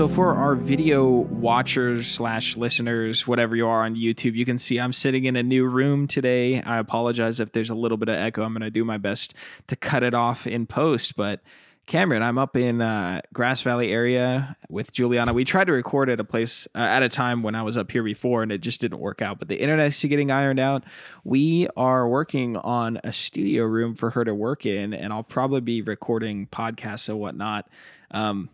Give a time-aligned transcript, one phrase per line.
[0.00, 4.80] So for our video watchers slash listeners, whatever you are on YouTube, you can see
[4.80, 6.62] I'm sitting in a new room today.
[6.62, 8.42] I apologize if there's a little bit of echo.
[8.42, 9.34] I'm going to do my best
[9.66, 11.42] to cut it off in post, but
[11.84, 15.34] Cameron, I'm up in uh, Grass Valley area with Juliana.
[15.34, 17.90] We tried to record at a place uh, at a time when I was up
[17.90, 19.38] here before, and it just didn't work out.
[19.38, 20.82] But the internet's getting ironed out.
[21.24, 25.60] We are working on a studio room for her to work in, and I'll probably
[25.60, 27.68] be recording podcasts and whatnot.
[28.12, 28.48] Um,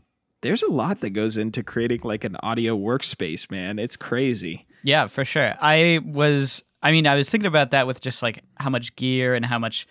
[0.46, 3.78] there's a lot that goes into creating like an audio workspace, man.
[3.78, 4.64] It's crazy.
[4.84, 5.54] Yeah, for sure.
[5.60, 9.34] I was, I mean, I was thinking about that with just like how much gear
[9.34, 9.88] and how much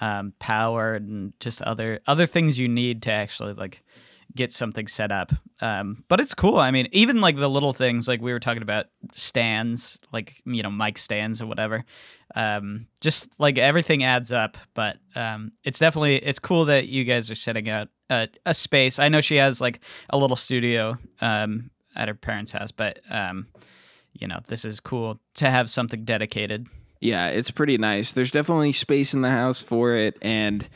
[0.00, 3.84] um, power and just other other things you need to actually like
[4.34, 5.32] get something set up.
[5.60, 6.56] Um, but it's cool.
[6.56, 10.62] I mean, even like the little things, like we were talking about stands, like you
[10.62, 11.84] know, mic stands or whatever.
[12.34, 14.56] Um, just like everything adds up.
[14.74, 18.98] But um, it's definitely it's cool that you guys are setting out a, a space.
[18.98, 23.48] I know she has like a little studio um, at her parents' house, but um,
[24.12, 26.66] you know, this is cool to have something dedicated.
[27.00, 28.12] Yeah, it's pretty nice.
[28.12, 30.68] There's definitely space in the house for it, and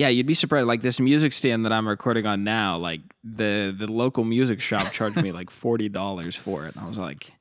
[0.00, 0.66] yeah, you'd be surprised.
[0.66, 4.92] Like this music stand that I'm recording on now, like the the local music shop
[4.92, 6.74] charged me like forty dollars for it.
[6.74, 7.34] And I was like,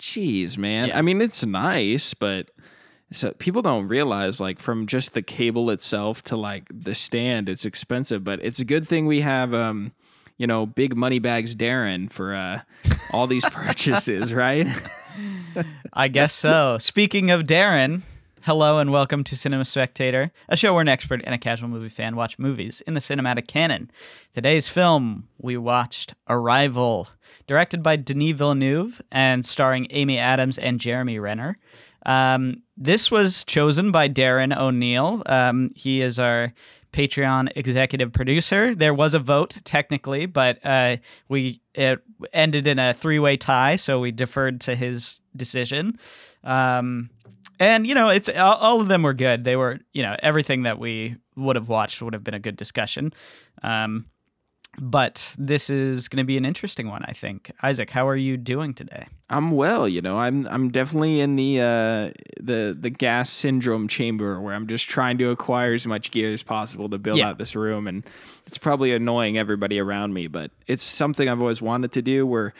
[0.00, 0.98] "Geez, man." Yeah.
[0.98, 2.50] I mean, it's nice, but
[3.12, 7.64] so people don't realize like from just the cable itself to like the stand, it's
[7.64, 8.24] expensive.
[8.24, 9.92] But it's a good thing we have, um,
[10.38, 12.62] you know, big money bags, Darren, for uh,
[13.12, 14.66] all these purchases, right?
[15.92, 16.78] I guess so.
[16.80, 18.02] Speaking of Darren,
[18.44, 21.88] hello and welcome to Cinema Spectator, a show where an expert and a casual movie
[21.88, 23.88] fan watch movies in the cinematic canon.
[24.34, 27.08] Today's film, we watched Arrival,
[27.46, 31.56] directed by Denis Villeneuve and starring Amy Adams and Jeremy Renner.
[32.04, 35.22] Um, this was chosen by Darren O'Neill.
[35.26, 36.52] Um, he is our
[36.92, 38.74] Patreon executive producer.
[38.74, 40.96] There was a vote technically, but uh,
[41.28, 42.00] we it
[42.32, 45.96] ended in a three way tie, so we deferred to his decision.
[46.42, 47.08] Um,
[47.62, 49.44] and you know, it's all, all of them were good.
[49.44, 52.56] They were, you know, everything that we would have watched would have been a good
[52.56, 53.12] discussion.
[53.62, 54.06] Um,
[54.78, 57.50] but this is going to be an interesting one, I think.
[57.62, 59.06] Isaac, how are you doing today?
[59.28, 60.16] I'm well, you know.
[60.16, 65.18] I'm I'm definitely in the uh, the the gas syndrome chamber where I'm just trying
[65.18, 67.28] to acquire as much gear as possible to build Yeah.
[67.28, 68.02] out this room, and
[68.46, 72.26] it's probably annoying everybody around me, but it's something I've always wanted to do.
[72.26, 72.52] We're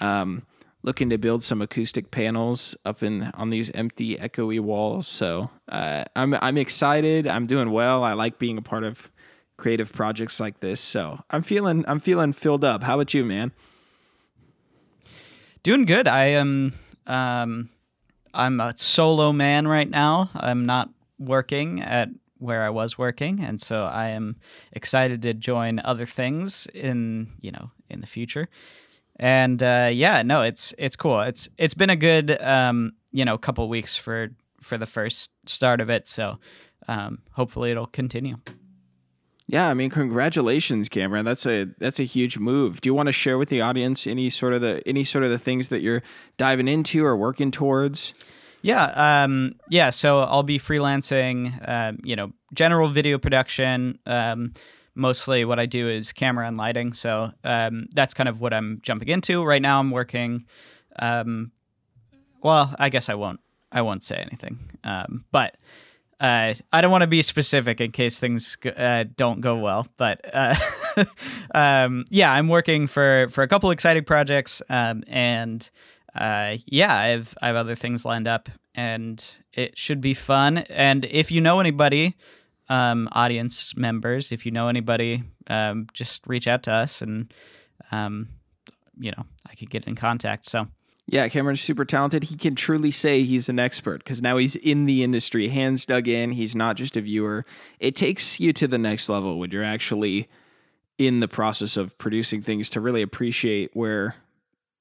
[0.00, 0.44] um,
[0.86, 5.06] looking to build some acoustic panels up in on these empty, echoey walls.
[5.08, 7.26] So uh, I'm I'm excited.
[7.26, 8.04] I'm doing well.
[8.04, 9.10] I like being a part of
[9.58, 10.80] creative projects like this.
[10.80, 12.84] So I'm feeling I'm feeling filled up.
[12.84, 13.52] How about you, man?
[15.64, 16.06] Doing good.
[16.06, 16.72] I am
[17.06, 17.68] um
[18.32, 20.30] I'm a solo man right now.
[20.34, 24.36] I'm not working at where I was working, and so I am
[24.72, 28.50] excited to join other things in, you know, in the future.
[29.18, 31.20] And uh yeah, no, it's it's cool.
[31.20, 34.28] It's it's been a good um, you know, couple weeks for
[34.60, 36.38] for the first start of it, so
[36.88, 38.36] um hopefully it'll continue.
[39.48, 41.24] Yeah, I mean, congratulations, Cameron.
[41.24, 42.80] That's a that's a huge move.
[42.80, 45.30] Do you want to share with the audience any sort of the any sort of
[45.30, 46.02] the things that you're
[46.36, 48.12] diving into or working towards?
[48.62, 48.86] Yeah,
[49.22, 49.90] um, yeah.
[49.90, 54.00] So I'll be freelancing, um, you know, general video production.
[54.04, 54.54] Um,
[54.96, 56.92] mostly, what I do is camera and lighting.
[56.92, 59.78] So um, that's kind of what I'm jumping into right now.
[59.78, 60.46] I'm working.
[60.98, 61.52] Um,
[62.42, 63.40] well, I guess I won't.
[63.70, 64.58] I won't say anything.
[64.84, 65.56] Um, but
[66.18, 69.86] uh, I don't want to be specific in case things uh, don't go well.
[69.96, 70.54] But uh,
[71.54, 75.68] um, yeah, I'm working for for a couple exciting projects, um, and
[76.14, 80.58] uh, yeah, I have I have other things lined up, and it should be fun.
[80.58, 82.16] And if you know anybody,
[82.68, 87.32] um, audience members, if you know anybody, um, just reach out to us, and
[87.92, 88.28] um,
[88.98, 90.46] you know I could get in contact.
[90.46, 90.68] So
[91.06, 92.24] Yeah, Cameron's super talented.
[92.24, 96.08] He can truly say he's an expert because now he's in the industry, hands dug
[96.08, 96.32] in.
[96.32, 97.44] He's not just a viewer.
[97.78, 100.28] It takes you to the next level when you're actually
[100.98, 104.16] in the process of producing things to really appreciate where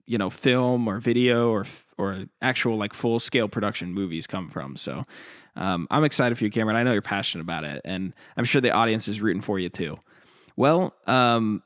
[0.06, 1.66] you know film or video or
[1.98, 4.78] or actual like full scale production movies come from.
[4.78, 5.04] So
[5.56, 6.76] um, I'm excited for you, Cameron.
[6.76, 9.70] I know you're passionate about it, and I'm sure the audience is rooting for you
[9.70, 9.98] too.
[10.56, 11.64] Well, um,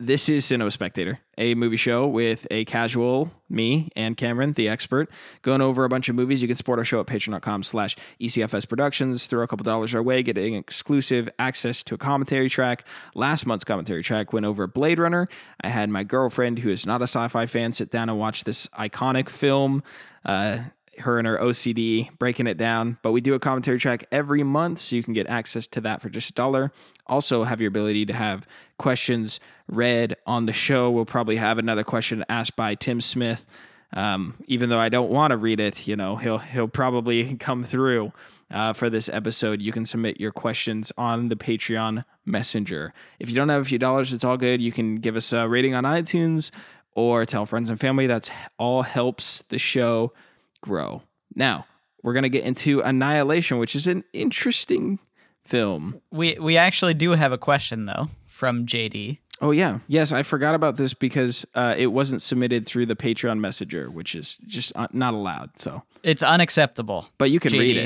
[0.00, 5.10] this is Cinema Spectator, a movie show with a casual me and Cameron, the expert,
[5.42, 6.40] going over a bunch of movies.
[6.40, 9.26] You can support our show at patreon.com slash ECFS Productions.
[9.26, 12.86] Throw a couple dollars our way, getting exclusive access to a commentary track.
[13.14, 15.28] Last month's commentary track went over Blade Runner.
[15.60, 18.68] I had my girlfriend, who is not a sci-fi fan, sit down and watch this
[18.68, 19.82] iconic film.
[20.24, 20.60] Uh,
[21.00, 22.98] her and her OCD breaking it down.
[23.02, 26.02] But we do a commentary track every month, so you can get access to that
[26.02, 26.72] for just a dollar.
[27.06, 28.46] Also, have your ability to have
[28.78, 30.90] questions read on the show.
[30.90, 33.46] We'll probably have another question asked by Tim Smith.
[33.92, 37.64] Um, even though I don't want to read it, you know, he'll he'll probably come
[37.64, 38.12] through
[38.50, 39.60] uh, for this episode.
[39.60, 42.92] You can submit your questions on the Patreon Messenger.
[43.18, 44.60] If you don't have a few dollars, it's all good.
[44.60, 46.50] You can give us a rating on iTunes
[46.94, 48.06] or tell friends and family.
[48.06, 50.12] That's all helps the show
[50.60, 51.02] grow.
[51.34, 51.66] Now,
[52.02, 54.98] we're going to get into Annihilation, which is an interesting
[55.44, 56.00] film.
[56.10, 59.18] We we actually do have a question though from JD.
[59.42, 63.40] Oh yeah, yes, I forgot about this because uh, it wasn't submitted through the Patreon
[63.40, 65.58] Messenger, which is just uh, not allowed.
[65.58, 67.06] So It's unacceptable.
[67.16, 67.58] but you can JD.
[67.58, 67.76] read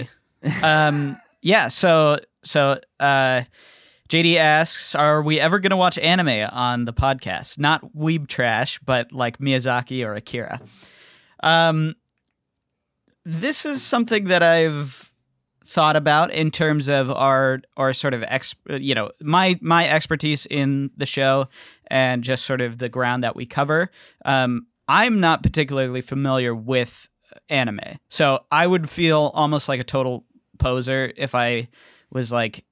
[0.42, 0.62] it.
[0.64, 3.42] um yeah, so so uh
[4.10, 7.58] JD asks, "Are we ever going to watch anime on the podcast?
[7.58, 10.60] Not weeb trash, but like Miyazaki or Akira."
[11.42, 11.94] Um,
[13.24, 15.12] this is something that I've
[15.66, 20.46] thought about in terms of our our sort of ex, you know, my my expertise
[20.46, 21.48] in the show
[21.86, 23.90] and just sort of the ground that we cover.
[24.24, 27.08] Um, I'm not particularly familiar with
[27.48, 30.24] anime, so I would feel almost like a total
[30.58, 31.68] poser if I
[32.10, 32.64] was like,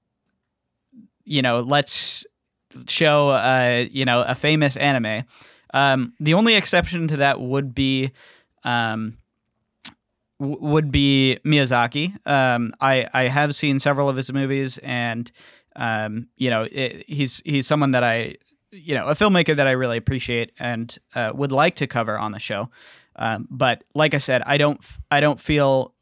[1.24, 2.26] you know, let's
[2.86, 5.24] show uh, you know, a famous anime.
[5.74, 8.12] Um, the only exception to that would be
[8.64, 9.16] um,
[10.42, 12.14] would be Miyazaki.
[12.26, 15.30] Um, I I have seen several of his movies, and
[15.76, 18.36] um, you know, it, he's he's someone that I
[18.70, 22.32] you know a filmmaker that I really appreciate and uh, would like to cover on
[22.32, 22.70] the show.
[23.16, 24.80] Um, but like I said, I don't
[25.10, 25.94] I don't feel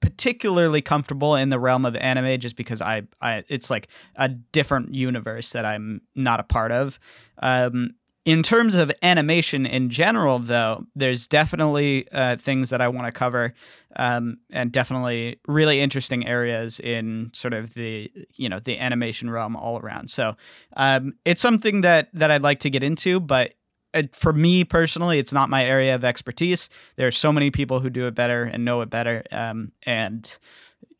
[0.00, 3.86] particularly comfortable in the realm of anime just because I, I it's like
[4.16, 6.98] a different universe that I'm not a part of.
[7.38, 13.06] Um, in terms of animation in general, though, there's definitely uh, things that I want
[13.06, 13.52] to cover,
[13.96, 19.56] um, and definitely really interesting areas in sort of the you know the animation realm
[19.56, 20.08] all around.
[20.08, 20.36] So
[20.76, 23.54] um, it's something that that I'd like to get into, but
[23.92, 26.68] uh, for me personally, it's not my area of expertise.
[26.96, 30.38] There are so many people who do it better and know it better, um, and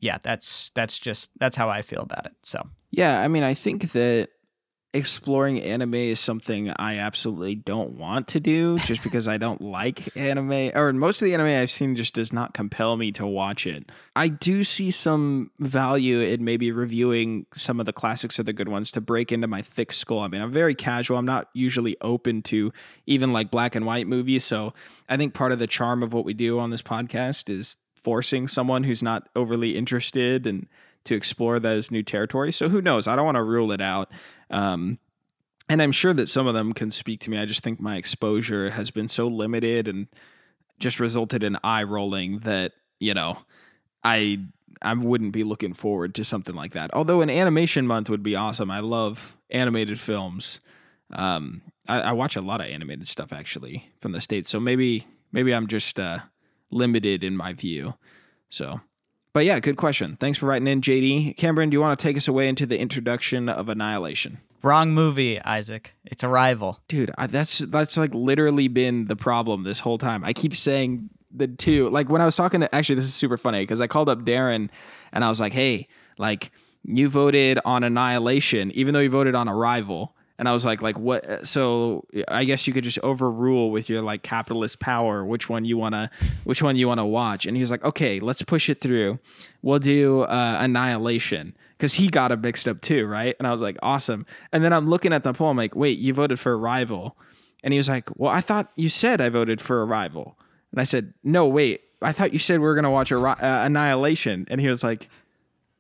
[0.01, 2.35] yeah, that's that's just that's how I feel about it.
[2.43, 4.31] So Yeah, I mean, I think that
[4.95, 10.15] exploring anime is something I absolutely don't want to do just because I don't like
[10.17, 13.67] anime or most of the anime I've seen just does not compel me to watch
[13.67, 13.91] it.
[14.15, 18.69] I do see some value in maybe reviewing some of the classics or the good
[18.69, 20.21] ones to break into my thick skull.
[20.21, 21.17] I mean, I'm very casual.
[21.17, 22.73] I'm not usually open to
[23.07, 24.75] even like black and white movies, so
[25.09, 28.49] I think part of the charm of what we do on this podcast is forcing
[28.49, 30.67] someone who's not overly interested and
[31.05, 32.57] to explore those new territories.
[32.57, 33.07] So who knows?
[33.07, 34.11] I don't want to rule it out.
[34.53, 34.99] Um,
[35.69, 37.39] and I'm sure that some of them can speak to me.
[37.39, 40.07] I just think my exposure has been so limited and
[40.79, 43.39] just resulted in eye rolling that, you know,
[44.05, 44.39] I
[44.83, 46.93] I wouldn't be looking forward to something like that.
[46.93, 48.71] Although an animation month would be awesome.
[48.71, 50.61] I love animated films.
[51.13, 54.51] Um, I, I watch a lot of animated stuff actually from the states.
[54.51, 56.19] So maybe maybe I'm just uh,
[56.71, 57.95] limited in my view.
[58.51, 58.81] So
[59.33, 60.17] but yeah, good question.
[60.17, 61.37] Thanks for writing in, JD.
[61.37, 64.39] Cameron, do you want to take us away into the introduction of Annihilation?
[64.63, 65.95] wrong movie, Isaac.
[66.05, 66.81] It's Arrival.
[66.89, 70.25] Dude, I, that's that's like literally been the problem this whole time.
[70.25, 71.89] I keep saying the two.
[71.89, 74.21] Like when I was talking to actually, this is super funny because I called up
[74.21, 74.71] Darren
[75.13, 76.53] and I was like, "Hey, like
[76.85, 80.99] you voted on Annihilation, even though you voted on Arrival." And I was like, like
[80.99, 81.47] what?
[81.47, 85.79] So I guess you could just overrule with your like capitalist power which one you
[85.79, 86.11] wanna,
[86.43, 87.47] which one you wanna watch.
[87.47, 89.21] And he was like, okay, let's push it through.
[89.63, 93.37] We'll do uh, Annihilation because he got it mixed up too, right?
[93.39, 94.27] And I was like, awesome.
[94.53, 97.17] And then I'm looking at the poll, I'm like, wait, you voted for Arrival?
[97.63, 100.37] And he was like, well, I thought you said I voted for Arrival.
[100.73, 104.49] And I said, no, wait, I thought you said we were gonna watch uh, Annihilation.
[104.51, 105.09] And he was like,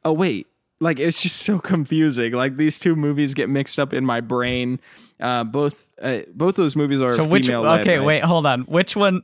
[0.05, 0.47] oh wait
[0.83, 2.33] like it's just so confusing.
[2.33, 4.81] Like these two movies get mixed up in my brain.
[5.21, 7.47] Uh, both uh, both those movies are So which?
[7.47, 8.07] female-led, Okay, right?
[8.07, 8.63] wait, hold on.
[8.63, 9.23] Which one?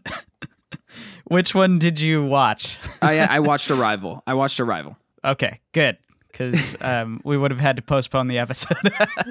[1.25, 2.79] which one did you watch?
[3.03, 4.23] I, I watched Arrival.
[4.27, 4.97] I watched Arrival.
[5.25, 5.99] Okay, good.
[6.31, 8.77] Because um, we would have had to postpone the episode.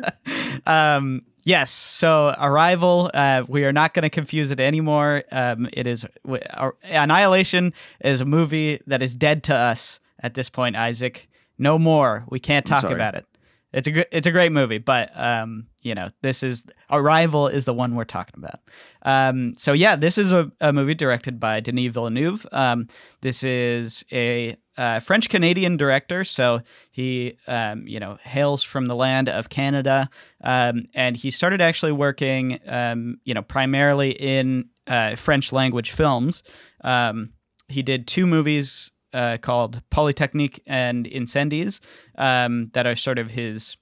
[0.65, 5.23] um, yes, so Arrival, uh, we are not going to confuse it anymore.
[5.31, 10.49] Um, it is uh, Annihilation is a movie that is dead to us at this
[10.49, 11.29] point, Isaac.
[11.57, 12.25] No more.
[12.29, 13.25] We can't talk about it.
[13.73, 17.65] It's a good, it's a great movie, but um, you know, this is Arrival is
[17.65, 18.61] the one we're talking about.
[19.03, 22.45] Um, so yeah, this is a, a movie directed by Denis Villeneuve.
[22.53, 22.87] Um,
[23.21, 26.61] this is a uh, French Canadian director, so
[26.91, 30.09] he um, you know hails from the land of Canada,
[30.43, 36.41] um, and he started actually working um, you know primarily in uh, French language films.
[36.85, 37.33] Um,
[37.67, 41.79] he did two movies uh, called Polytechnique and Incendies
[42.17, 43.77] um, that are sort of his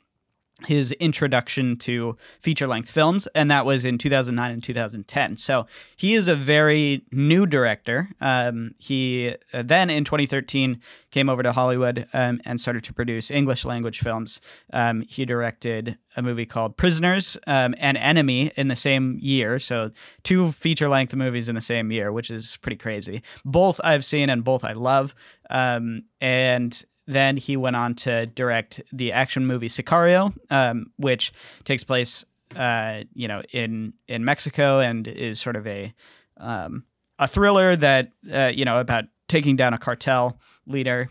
[0.63, 5.37] his introduction to feature length films, and that was in 2009 and 2010.
[5.37, 8.09] So he is a very new director.
[8.21, 10.79] Um, he uh, then in 2013
[11.11, 14.39] came over to Hollywood um, and started to produce English language films.
[14.71, 19.59] Um, he directed a movie called Prisoners um, and Enemy in the same year.
[19.59, 19.91] So
[20.23, 23.23] two feature length movies in the same year, which is pretty crazy.
[23.43, 25.13] Both I've seen and both I love.
[25.49, 31.33] Um, and then he went on to direct the action movie Sicario, um, which
[31.63, 35.93] takes place, uh, you know, in in Mexico and is sort of a
[36.37, 36.85] um,
[37.19, 41.09] a thriller that uh, you know about taking down a cartel leader.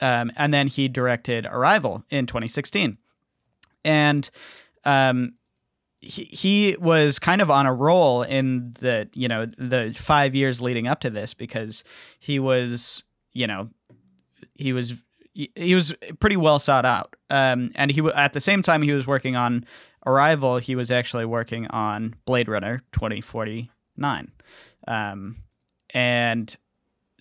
[0.00, 2.98] Um, and then he directed Arrival in 2016,
[3.84, 4.28] and
[4.84, 5.34] um,
[6.00, 10.60] he, he was kind of on a roll in the you know the five years
[10.60, 11.84] leading up to this because
[12.18, 13.70] he was you know
[14.54, 14.94] he was
[15.34, 17.16] he was pretty well sought out.
[17.30, 19.64] Um, and he at the same time he was working on
[20.04, 24.32] Arrival, he was actually working on Blade Runner 2049.
[24.88, 25.36] Um,
[25.94, 26.56] and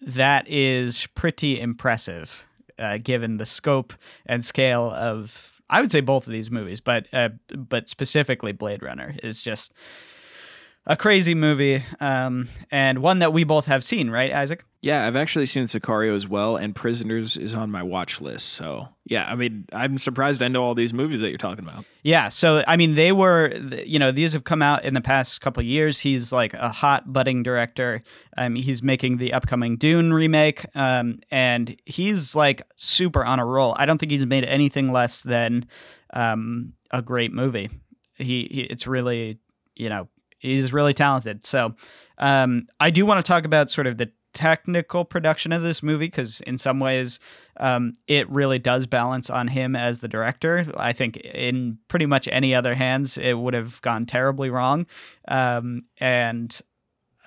[0.02, 2.48] that is pretty impressive
[2.80, 3.94] uh, given the scope
[4.26, 8.84] and scale of I would say both of these movies, but uh, but specifically Blade
[8.84, 9.74] Runner is just
[10.88, 14.66] a crazy movie um, and one that we both have seen, right, Isaac?
[14.82, 18.50] Yeah, I've actually seen Sicario as well, and Prisoners is on my watch list.
[18.50, 21.86] So, yeah, I mean, I'm surprised I know all these movies that you're talking about.
[22.02, 23.54] Yeah, so I mean, they were,
[23.86, 26.00] you know, these have come out in the past couple years.
[26.00, 28.02] He's like a hot budding director.
[28.36, 33.76] Um, he's making the upcoming Dune remake, um, and he's like super on a roll.
[33.78, 35.68] I don't think he's made anything less than
[36.12, 37.70] um, a great movie.
[38.16, 39.38] He, he, it's really,
[39.76, 40.08] you know,
[40.42, 41.46] he's really talented.
[41.46, 41.76] So,
[42.18, 46.08] um, I do want to talk about sort of the technical production of this movie
[46.08, 47.20] because in some ways
[47.58, 50.72] um, it really does balance on him as the director.
[50.78, 54.88] I think in pretty much any other hands it would have gone terribly wrong.
[55.28, 56.60] Um, and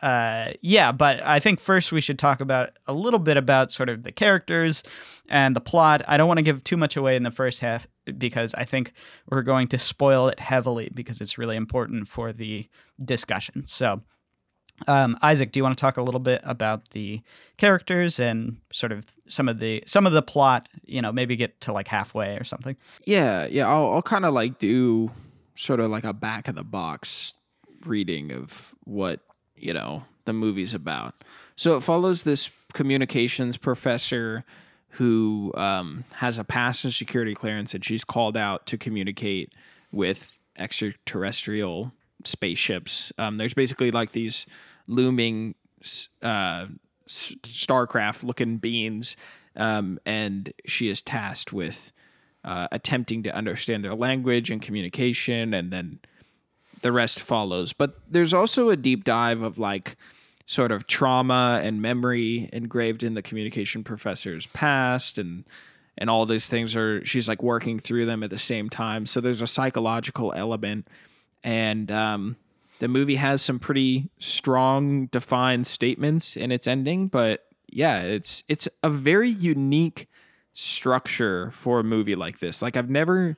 [0.03, 3.89] uh, yeah but i think first we should talk about a little bit about sort
[3.89, 4.83] of the characters
[5.29, 6.03] and the plot.
[6.07, 7.87] I don't want to give too much away in the first half
[8.19, 8.93] because i think
[9.31, 12.67] we're going to spoil it heavily because it's really important for the
[13.05, 14.03] discussion so
[14.89, 17.21] um, Isaac, do you want to talk a little bit about the
[17.57, 20.69] characters and sort of some of the some of the plot?
[20.85, 22.77] You know, maybe get to like halfway or something.
[23.05, 23.69] Yeah, yeah.
[23.69, 25.11] I'll, I'll kind of like do
[25.55, 27.35] sort of like a back of the box
[27.87, 29.21] reading of what
[29.57, 31.15] you know the movie's about.
[31.57, 34.45] So it follows this communications professor
[34.95, 39.53] who um, has a pass in security clearance, and she's called out to communicate
[39.91, 41.93] with extraterrestrial
[42.25, 43.13] spaceships.
[43.19, 44.47] Um, there's basically like these
[44.87, 45.57] looming
[46.23, 46.67] uh,
[47.09, 49.17] starcraft looking beings,
[49.57, 51.91] um, and she is tasked with
[52.45, 55.99] uh, attempting to understand their language and communication, and then
[56.83, 57.73] the rest follows.
[57.73, 59.97] But there's also a deep dive of like
[60.47, 65.45] sort of trauma and memory engraved in the communication professor's past and
[65.97, 69.07] and all these things are she's like working through them at the same time.
[69.07, 70.89] So there's a psychological element.
[71.45, 72.37] And um,
[72.81, 78.69] the movie has some pretty strong defined statements in its ending but yeah it's it's
[78.83, 80.09] a very unique
[80.53, 82.63] structure for a movie like this.
[82.63, 83.37] Like i've never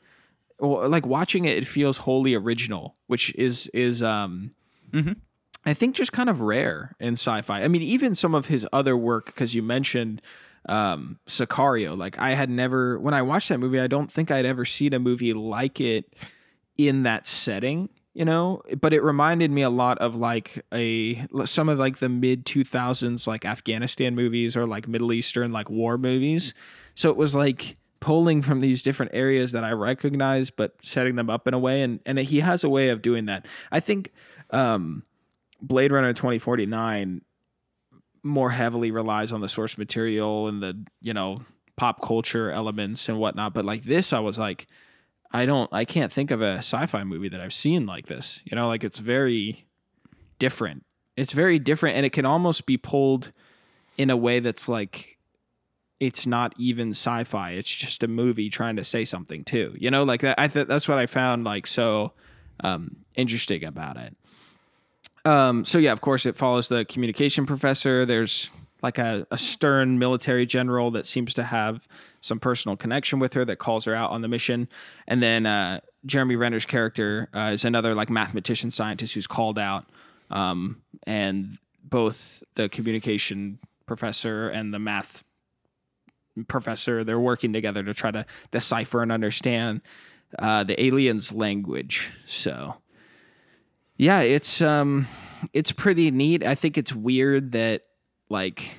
[0.60, 4.54] like watching it it feels wholly original which is is um
[4.90, 5.12] mm-hmm.
[5.66, 7.62] I think just kind of rare in sci-fi.
[7.62, 10.22] I mean even some of his other work because you mentioned
[10.68, 14.46] um sicario like i had never when i watched that movie i don't think i'd
[14.46, 16.14] ever seen a movie like it
[16.76, 18.62] in that setting you know?
[18.80, 23.26] But it reminded me a lot of like a some of like the mid 2000s
[23.26, 26.54] like afghanistan movies or like middle eastern like war movies.
[26.94, 31.28] So it was like pulling from these different areas that i recognize but setting them
[31.30, 33.44] up in a way and and he has a way of doing that.
[33.70, 34.12] I think
[34.50, 35.04] um
[35.60, 37.22] blade runner 2049
[38.22, 41.42] more heavily relies on the source material and the you know
[41.76, 44.66] pop culture elements and whatnot but like this i was like
[45.30, 48.40] I don't I can't think of a sci-fi movie that I've seen like this.
[48.44, 49.66] You know, like it's very
[50.38, 50.84] different.
[51.16, 53.32] It's very different and it can almost be pulled
[53.96, 55.18] in a way that's like
[55.98, 57.52] it's not even sci-fi.
[57.52, 59.74] It's just a movie trying to say something too.
[59.78, 62.12] You know, like that I th- that's what I found like so
[62.60, 64.16] um, interesting about it.
[65.26, 68.06] Um, so yeah, of course it follows the communication professor.
[68.06, 71.88] There's like a, a stern military general that seems to have
[72.20, 74.68] some personal connection with her that calls her out on the mission.
[75.08, 79.86] And then uh, Jeremy Renner's character uh, is another like mathematician scientist who's called out.
[80.30, 85.24] Um, and both the communication professor and the math
[86.48, 89.80] professor they're working together to try to decipher and understand
[90.38, 92.74] uh, the aliens language so
[93.96, 95.06] yeah it's um
[95.52, 96.44] it's pretty neat.
[96.44, 97.82] I think it's weird that
[98.28, 98.76] like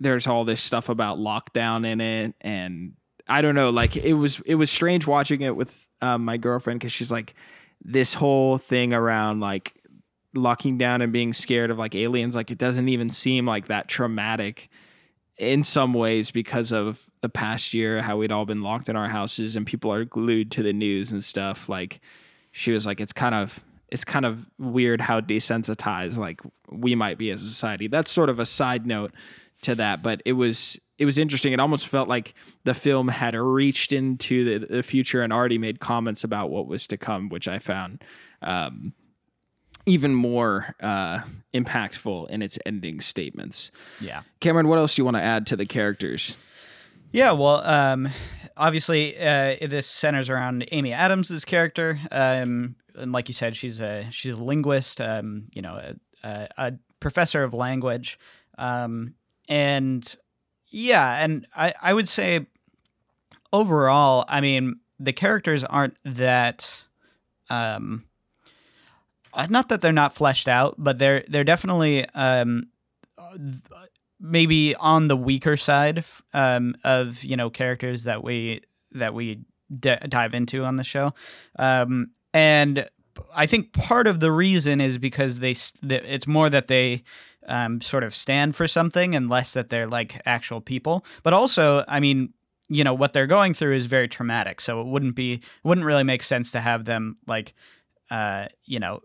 [0.00, 2.92] there's all this stuff about lockdown in it and
[3.26, 6.78] i don't know like it was it was strange watching it with um, my girlfriend
[6.78, 7.32] because she's like
[7.80, 9.72] this whole thing around like
[10.34, 13.88] locking down and being scared of like aliens like it doesn't even seem like that
[13.88, 14.68] traumatic
[15.38, 19.08] in some ways because of the past year how we'd all been locked in our
[19.08, 21.68] houses and people are glued to the news and stuff.
[21.68, 22.00] Like
[22.52, 27.18] she was like it's kind of it's kind of weird how desensitized like we might
[27.18, 29.12] be as a society that's sort of a side note
[29.62, 33.34] to that but it was it was interesting it almost felt like the film had
[33.34, 37.48] reached into the, the future and already made comments about what was to come which
[37.48, 38.02] i found
[38.42, 38.92] um,
[39.86, 41.20] even more uh,
[41.52, 43.70] impactful in its ending statements.
[44.00, 44.22] Yeah.
[44.40, 46.36] Cameron, what else do you want to add to the characters?
[47.12, 48.08] Yeah, well, um,
[48.56, 54.06] obviously, uh, this centers around Amy Adams's character, um, and like you said, she's a
[54.10, 55.94] she's a linguist, um, you know, a,
[56.26, 58.18] a, a, professor of language,
[58.56, 59.14] um,
[59.48, 60.16] and
[60.68, 62.46] yeah, and I I would say
[63.52, 66.86] overall, I mean, the characters aren't that.
[67.50, 68.04] Um,
[69.34, 72.68] uh, not that they're not fleshed out, but they're they're definitely um,
[74.20, 79.40] maybe on the weaker side um, of you know characters that we that we
[79.78, 81.12] d- dive into on the show,
[81.58, 82.88] um, and
[83.34, 87.04] I think part of the reason is because they it's more that they
[87.46, 91.04] um, sort of stand for something and less that they're like actual people.
[91.22, 92.34] But also, I mean,
[92.68, 95.86] you know what they're going through is very traumatic, so it wouldn't be it wouldn't
[95.86, 97.54] really make sense to have them like
[98.10, 99.00] uh, you know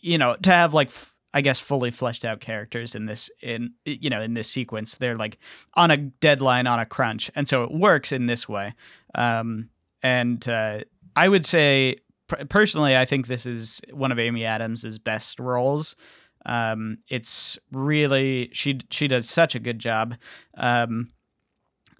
[0.00, 3.74] you know to have like f- I guess fully fleshed out characters in this in
[3.84, 4.96] you know in this sequence.
[4.96, 5.38] They're like
[5.74, 8.74] on a deadline on a crunch, and so it works in this way.
[9.14, 9.68] Um,
[10.02, 10.80] and uh,
[11.16, 11.96] I would say
[12.48, 15.96] personally, I think this is one of Amy Adams's best roles.
[16.44, 20.16] Um, it's really she she does such a good job.
[20.56, 21.10] Um,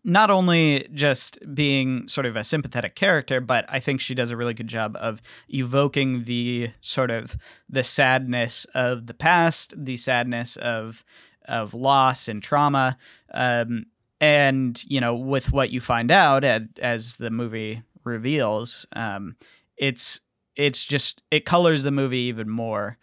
[0.05, 4.37] not only just being sort of a sympathetic character, but I think she does a
[4.37, 7.37] really good job of evoking the sort of
[7.69, 11.05] the sadness of the past, the sadness of
[11.47, 12.97] of loss and trauma,
[13.33, 13.87] um,
[14.21, 19.37] and you know, with what you find out as the movie reveals, um,
[19.77, 20.21] it's
[20.57, 22.99] it's just it colors the movie even more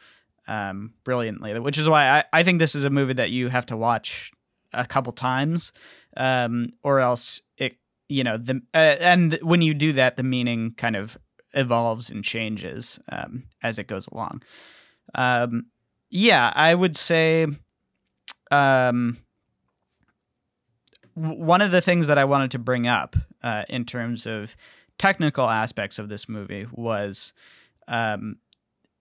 [0.48, 3.66] um, brilliantly, which is why I, I think this is a movie that you have
[3.68, 4.32] to watch
[4.74, 5.74] a couple times
[6.18, 10.74] um, or else it you know the uh, and when you do that the meaning
[10.78, 11.18] kind of
[11.54, 14.44] evolves and changes um, as it goes along.
[15.16, 15.68] Um,
[16.12, 17.46] yeah i would say
[18.52, 19.18] um,
[21.14, 24.56] one of the things that i wanted to bring up uh, in terms of
[25.00, 27.34] technical aspects of this movie was
[27.88, 28.36] um,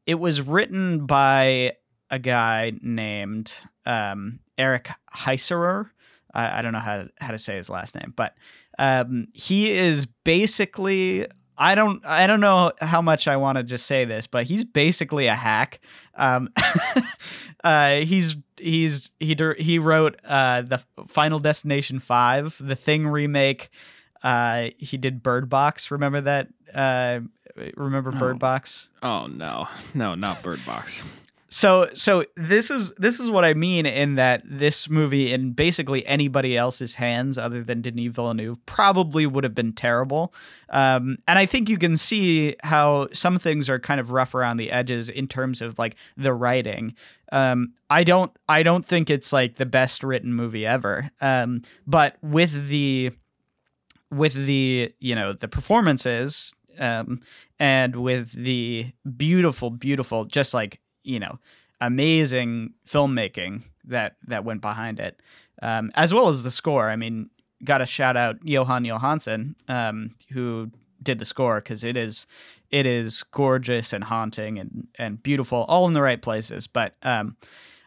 [0.07, 1.73] it was written by
[2.11, 5.91] a guy named um, Eric Heisserer,
[6.33, 8.35] I, I don't know how to, how to say his last name, but
[8.79, 11.27] um, he is basically
[11.59, 14.65] I don't I don't know how much I want to just say this, but he's
[14.65, 15.81] basically a hack.
[16.15, 16.51] Um,
[17.65, 23.71] uh, he's he's he he wrote uh, the Final Destination Five, the Thing remake.
[24.23, 25.91] Uh, he did Bird Box.
[25.91, 26.49] Remember that?
[26.75, 27.21] Uh,
[27.77, 28.39] remember Bird oh.
[28.39, 28.89] Box?
[29.03, 31.05] Oh no, no, not Bird Box.
[31.51, 36.07] So so this is this is what I mean in that this movie in basically
[36.07, 40.35] anybody else's hands other than Denis Villeneuve probably would have been terrible.
[40.69, 44.59] Um, and I think you can see how some things are kind of rough around
[44.59, 46.95] the edges in terms of like the writing.
[47.33, 51.11] Um, I don't I don't think it's like the best written movie ever.
[51.23, 53.13] Um, but with the
[54.11, 57.21] with the you know the performances um,
[57.59, 61.39] and with the beautiful beautiful just like you know
[61.81, 65.21] amazing filmmaking that that went behind it,
[65.63, 66.89] um, as well as the score.
[66.89, 67.31] I mean,
[67.65, 70.71] got to shout out Jóhann Jóhannsson, um, who
[71.03, 72.27] did the score because it is
[72.71, 76.67] it is gorgeous and haunting and and beautiful, all in the right places.
[76.67, 77.37] But um,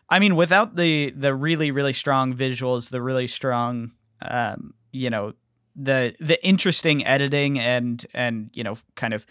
[0.09, 5.33] I mean, without the the really really strong visuals, the really strong um, you know
[5.75, 9.25] the the interesting editing and and you know kind of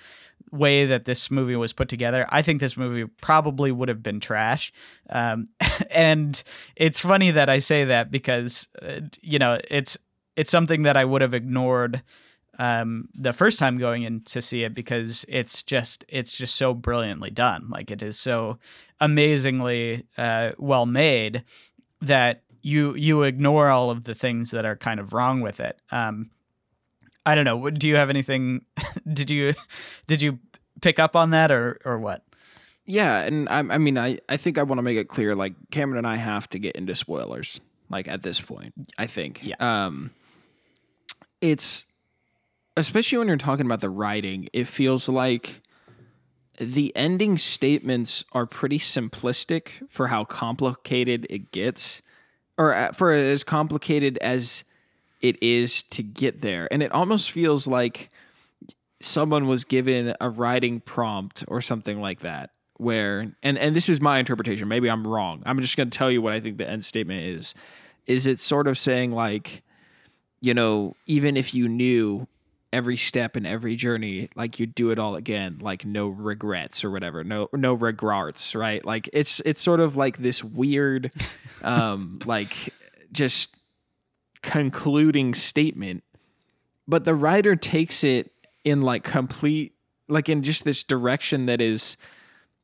[0.52, 4.20] way that this movie was put together, I think this movie probably would have been
[4.20, 4.72] trash.
[5.08, 5.48] Um,
[5.90, 6.42] and
[6.76, 9.96] it's funny that I say that because uh, you know it's
[10.36, 12.02] it's something that I would have ignored
[12.58, 16.74] um, the first time going in to see it because it's just it's just so
[16.74, 17.68] brilliantly done.
[17.70, 18.58] Like it is so
[19.00, 21.44] amazingly uh, well made
[22.02, 25.78] that you you ignore all of the things that are kind of wrong with it.
[25.90, 26.30] Um,
[27.26, 27.70] I don't know.
[27.70, 28.64] Do you have anything?
[29.12, 29.52] did you
[30.06, 30.38] did you
[30.80, 32.24] pick up on that or or what?
[32.86, 35.52] Yeah, and I, I mean, I, I think I want to make it clear, like
[35.70, 38.72] Cameron and I have to get into spoilers, like at this point.
[38.98, 39.54] I think, Yeah.
[39.60, 40.10] um,
[41.40, 41.86] it's
[42.76, 45.60] especially when you're talking about the writing, it feels like
[46.58, 52.02] the ending statements are pretty simplistic for how complicated it gets,
[52.60, 54.64] or uh, for as complicated as
[55.22, 58.10] it is to get there, and it almost feels like
[59.00, 64.00] someone was given a writing prompt or something like that where and and this is
[64.00, 65.42] my interpretation maybe i'm wrong.
[65.46, 67.54] I'm just going to tell you what i think the end statement is.
[68.06, 69.62] Is it sort of saying like
[70.42, 72.26] you know even if you knew
[72.72, 76.90] every step in every journey like you do it all again like no regrets or
[76.90, 78.84] whatever no no regrets right?
[78.84, 81.12] Like it's it's sort of like this weird
[81.62, 82.72] um like
[83.12, 83.56] just
[84.42, 86.04] concluding statement
[86.86, 88.32] but the writer takes it
[88.64, 89.74] in like complete
[90.08, 91.96] like in just this direction that is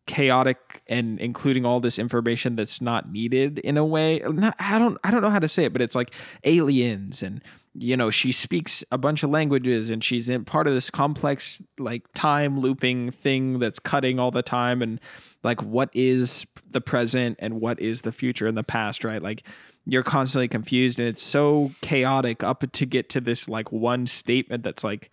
[0.06, 4.20] chaotic and including all this information that's not needed in a way.
[4.20, 6.12] Not, i don't i don't know how to say it but it's like
[6.44, 7.42] aliens and
[7.78, 11.62] you know she speaks a bunch of languages and she's in part of this complex
[11.78, 15.00] like time looping thing that's cutting all the time and
[15.42, 19.42] like what is the present and what is the future and the past right like
[19.84, 24.64] you're constantly confused and it's so chaotic up to get to this like one statement
[24.64, 25.10] that's like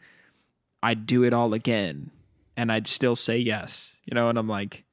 [0.82, 2.12] I'd do it all again
[2.58, 3.96] and I'd still say yes.
[4.06, 4.84] You know, and I'm like,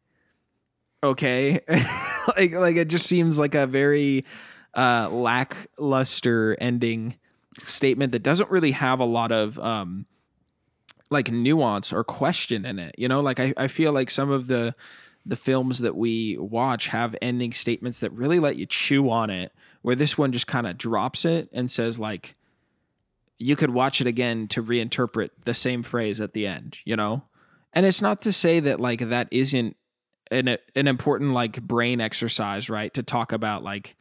[1.02, 1.60] okay.
[2.36, 4.24] like like it just seems like a very
[4.74, 7.16] uh lackluster ending
[7.58, 10.06] statement that doesn't really have a lot of um
[11.10, 12.94] like nuance or question in it.
[12.96, 14.72] You know, like I, I feel like some of the
[15.26, 19.52] the films that we watch have ending statements that really let you chew on it,
[19.82, 22.36] where this one just kind of drops it and says like
[23.38, 27.24] you could watch it again to reinterpret the same phrase at the end, you know?
[27.72, 29.76] And it's not to say that like that isn't
[30.30, 32.92] an an important like brain exercise, right?
[32.94, 33.96] To talk about like,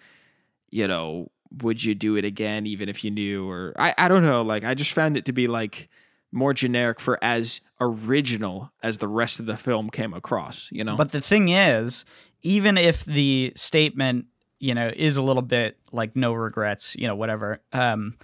[0.69, 1.31] you know,
[1.61, 4.63] would you do it again even if you knew or I, I don't know, like
[4.63, 5.89] I just found it to be like
[6.31, 10.95] more generic for as original as the rest of the film came across, you know?
[10.95, 12.05] But the thing is,
[12.43, 14.25] even if the statement,
[14.59, 18.17] you know, is a little bit like no regrets, you know, whatever, um,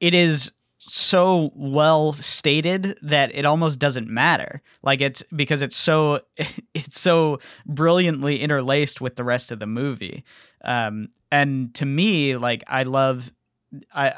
[0.00, 4.62] it is so well stated that it almost doesn't matter.
[4.82, 6.20] Like it's because it's so
[6.74, 10.24] it's so brilliantly interlaced with the rest of the movie.
[10.64, 13.32] Um, and to me, like I love,
[13.94, 14.12] I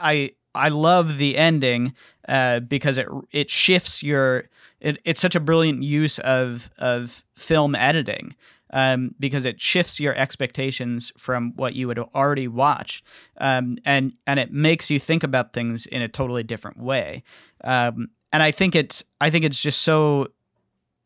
[0.55, 1.95] I I love the ending
[2.29, 4.45] uh, because it it shifts your.
[4.81, 8.35] It, it's such a brilliant use of of film editing
[8.73, 13.05] um, because it shifts your expectations from what you had already watched,
[13.39, 17.23] um, and and it makes you think about things in a totally different way.
[17.65, 20.29] Um, and I think it's I think it's just so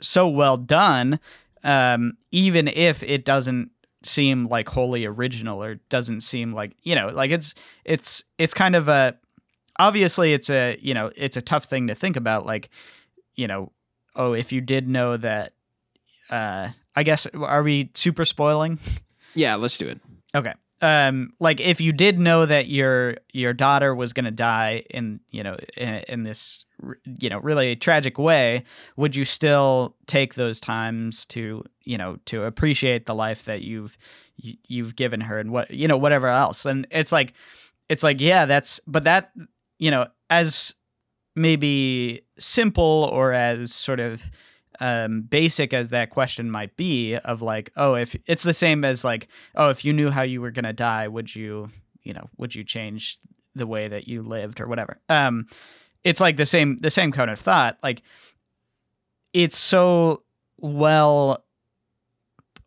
[0.00, 1.18] so well done,
[1.62, 3.70] um, even if it doesn't
[4.06, 8.76] seem like wholly original or doesn't seem like you know like it's it's it's kind
[8.76, 9.16] of a
[9.78, 12.70] obviously it's a you know it's a tough thing to think about like
[13.34, 13.72] you know
[14.16, 15.52] oh if you did know that
[16.30, 18.78] uh i guess are we super spoiling
[19.34, 20.00] yeah, let's do it.
[20.34, 24.84] okay um like if you did know that your your daughter was going to die
[24.90, 26.64] in you know in, in this
[27.04, 28.62] you know really tragic way
[28.96, 33.96] would you still take those times to you know to appreciate the life that you've
[34.36, 36.66] you've given her and what you know whatever else?
[36.66, 37.34] And it's like
[37.88, 39.32] it's like yeah that's but that
[39.78, 40.74] you know as
[41.36, 44.30] maybe simple or as sort of
[44.80, 49.04] um, basic as that question might be of like oh if it's the same as
[49.04, 51.70] like oh if you knew how you were going to die would you
[52.02, 53.18] you know would you change
[53.54, 54.98] the way that you lived or whatever?
[55.08, 55.46] Um
[56.02, 57.78] it's like the same the same kind of thought.
[57.82, 58.02] Like
[59.32, 60.22] it's so
[60.58, 61.44] well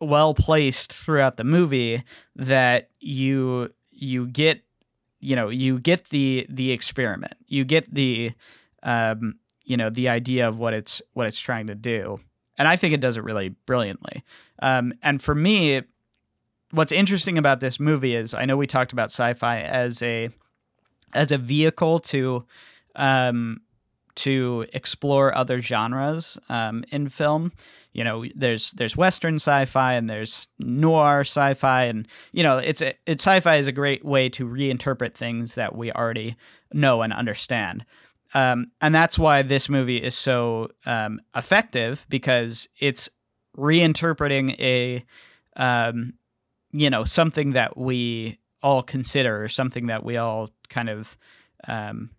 [0.00, 2.04] well placed throughout the movie
[2.36, 4.62] that you you get
[5.20, 7.34] you know you get the the experiment.
[7.46, 8.32] You get the
[8.82, 12.18] um you know the idea of what it's what it's trying to do
[12.56, 14.24] and i think it does it really brilliantly
[14.60, 15.82] um and for me
[16.70, 20.30] what's interesting about this movie is i know we talked about sci-fi as a
[21.14, 22.44] as a vehicle to
[22.96, 23.60] um
[24.18, 27.52] to explore other genres um, in film.
[27.92, 32.94] You know, there's there's Western sci-fi and there's noir sci-fi, and you know, it's a,
[33.06, 36.36] it's sci-fi is a great way to reinterpret things that we already
[36.72, 37.84] know and understand.
[38.34, 43.08] Um, and that's why this movie is so um, effective because it's
[43.56, 45.04] reinterpreting a
[45.56, 46.14] um,
[46.70, 51.16] you know something that we all consider, or something that we all kind of
[51.66, 52.10] um,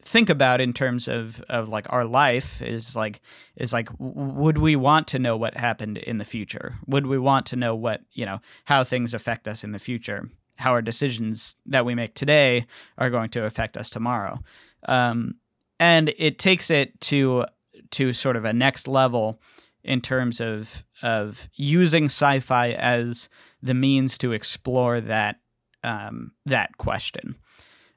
[0.00, 3.20] think about in terms of of like our life is like
[3.56, 6.76] is like would we want to know what happened in the future?
[6.86, 10.30] Would we want to know what you know how things affect us in the future?
[10.56, 14.40] How our decisions that we make today are going to affect us tomorrow?
[14.86, 15.36] Um,
[15.80, 17.44] and it takes it to
[17.90, 19.40] to sort of a next level
[19.84, 23.28] in terms of of using sci-fi as
[23.62, 25.40] the means to explore that
[25.84, 27.36] um, that question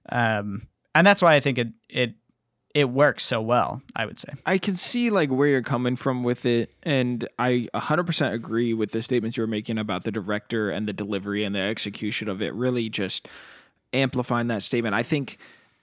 [0.09, 2.15] um, and that's why I think it it
[2.73, 3.81] it works so well.
[3.95, 4.29] I would say.
[4.45, 8.91] I can see like where you're coming from with it, and I 100% agree with
[8.91, 12.41] the statements you were making about the director and the delivery and the execution of
[12.41, 12.53] it.
[12.53, 13.27] Really, just
[13.93, 14.95] amplifying that statement.
[14.95, 15.37] I think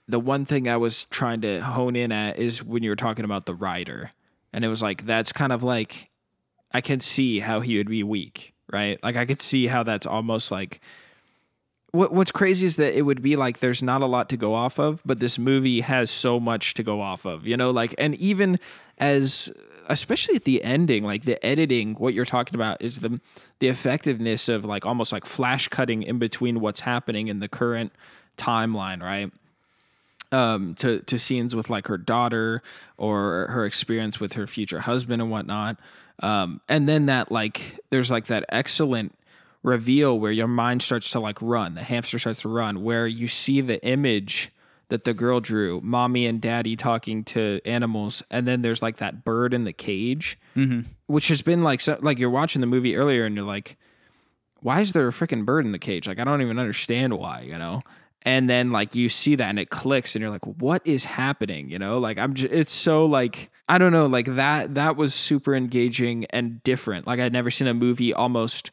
[0.09, 3.25] the one thing I was trying to hone in at is when you were talking
[3.25, 4.09] about the rider,
[4.51, 6.09] and it was like that's kind of like
[6.71, 9.01] I can see how he would be weak, right?
[9.03, 10.81] Like I could see how that's almost like
[11.91, 14.55] what what's crazy is that it would be like there's not a lot to go
[14.55, 17.45] off of, but this movie has so much to go off of.
[17.45, 18.59] You know, like and even
[18.97, 19.51] as
[19.89, 23.21] especially at the ending, like the editing, what you're talking about is the
[23.59, 27.91] the effectiveness of like almost like flash cutting in between what's happening in the current
[28.37, 29.31] timeline, right?
[30.31, 32.61] Um, to to scenes with like her daughter
[32.97, 35.79] or her experience with her future husband and whatnot.
[36.21, 39.15] Um, and then that like there's like that excellent
[39.63, 43.27] reveal where your mind starts to like run, the hamster starts to run, where you
[43.27, 44.51] see the image
[44.89, 49.23] that the girl drew, mommy and daddy talking to animals, and then there's like that
[49.23, 50.81] bird in the cage, mm-hmm.
[51.07, 53.77] which has been like so, like you're watching the movie earlier and you're like,
[54.61, 56.07] why is there a freaking bird in the cage?
[56.07, 57.81] Like I don't even understand why, you know.
[58.23, 61.69] And then like you see that and it clicks and you're like, what is happening?
[61.69, 65.13] You know, like I'm just it's so like I don't know, like that that was
[65.13, 67.07] super engaging and different.
[67.07, 68.71] Like I'd never seen a movie almost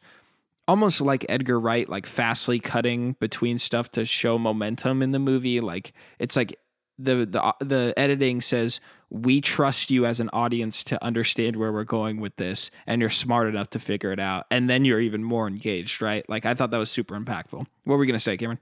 [0.67, 5.61] almost like Edgar Wright, like fastly cutting between stuff to show momentum in the movie.
[5.61, 6.59] Like it's like
[6.99, 8.79] the the uh, the editing says
[9.09, 13.09] we trust you as an audience to understand where we're going with this, and you're
[13.09, 16.27] smart enough to figure it out, and then you're even more engaged, right?
[16.29, 17.65] Like I thought that was super impactful.
[17.83, 18.59] What were we gonna say, Cameron?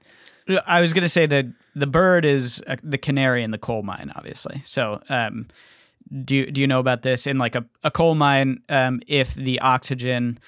[0.66, 4.12] I was gonna say that the bird is uh, the canary in the coal mine,
[4.14, 4.62] obviously.
[4.64, 5.00] So.
[5.08, 5.48] Um,
[6.24, 9.34] do you, do you know about this in like a, a coal mine um, if
[9.34, 10.38] the oxygen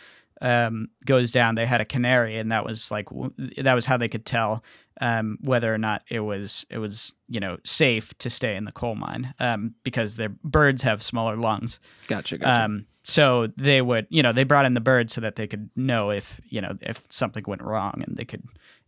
[0.41, 3.09] um, goes down, they had a canary, and that was like
[3.57, 4.63] that was how they could tell
[5.01, 8.73] um, whether or not it was it was you know safe to stay in the
[8.73, 11.81] coal mine um, because their birds have smaller lungs.
[12.07, 12.39] Gotcha.
[12.39, 12.65] gotcha.
[12.65, 15.71] Um, so they would you know they brought in the bird so that they could
[15.77, 18.45] know if you know if something went wrong and they could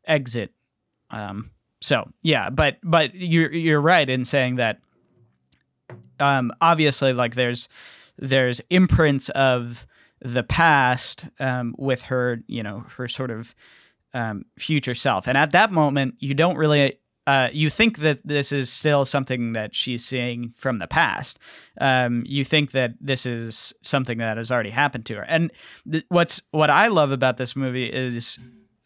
[0.06, 0.54] exit.
[1.10, 4.78] Um, so yeah, but but you're you're right in saying that.
[6.18, 7.68] Um, obviously, like there's
[8.18, 9.86] there's imprints of
[10.20, 13.54] the past um, with her, you know, her sort of
[14.12, 15.26] um, future self.
[15.26, 16.98] And at that moment, you don't really.
[17.26, 21.38] Uh, you think that this is still something that she's seeing from the past.
[21.80, 25.22] Um, you think that this is something that has already happened to her.
[25.22, 25.52] And
[25.90, 28.38] th- what's what I love about this movie is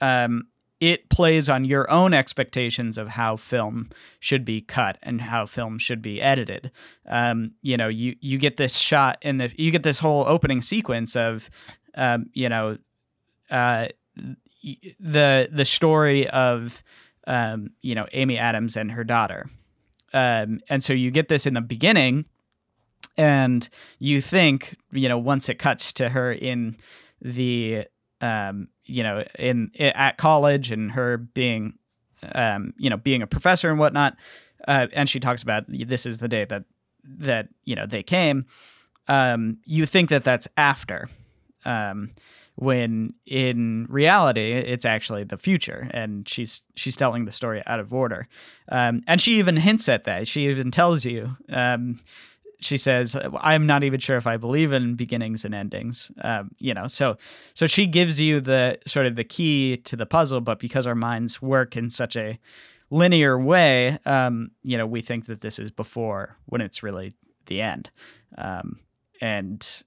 [0.03, 0.49] um,
[0.85, 3.89] it plays on your own expectations of how film
[4.21, 6.71] should be cut and how film should be edited.
[7.09, 11.17] Um, you know, you you get this shot the you get this whole opening sequence
[11.17, 11.49] of,
[11.95, 12.77] um, you know,
[13.51, 13.89] uh,
[15.01, 16.83] the the story of,
[17.27, 19.49] um, you know, Amy Adams and her daughter,
[20.13, 22.27] um, and so you get this in the beginning,
[23.17, 26.77] and you think, you know, once it cuts to her in
[27.23, 27.87] the
[28.21, 31.79] um, you know, in at college and her being,
[32.35, 34.17] um, you know, being a professor and whatnot.
[34.67, 36.65] Uh, and she talks about this is the day that
[37.05, 38.47] that you know they came.
[39.09, 41.09] Um, you think that that's after,
[41.67, 42.13] um,
[42.55, 47.93] when in reality it's actually the future, and she's she's telling the story out of
[47.93, 48.29] order.
[48.69, 50.29] Um, and she even hints at that.
[50.29, 52.01] She even tells you um,
[52.61, 56.75] she says, "I'm not even sure if I believe in beginnings and endings." Um, you
[56.75, 57.17] know, so
[57.55, 60.95] so she gives you the sort of the key to the puzzle, but because our
[60.95, 62.39] minds work in such a
[62.91, 67.13] linear way, um, you know, we think that this is before when it's really
[67.47, 67.91] the end,
[68.39, 68.81] um,
[69.21, 69.83] and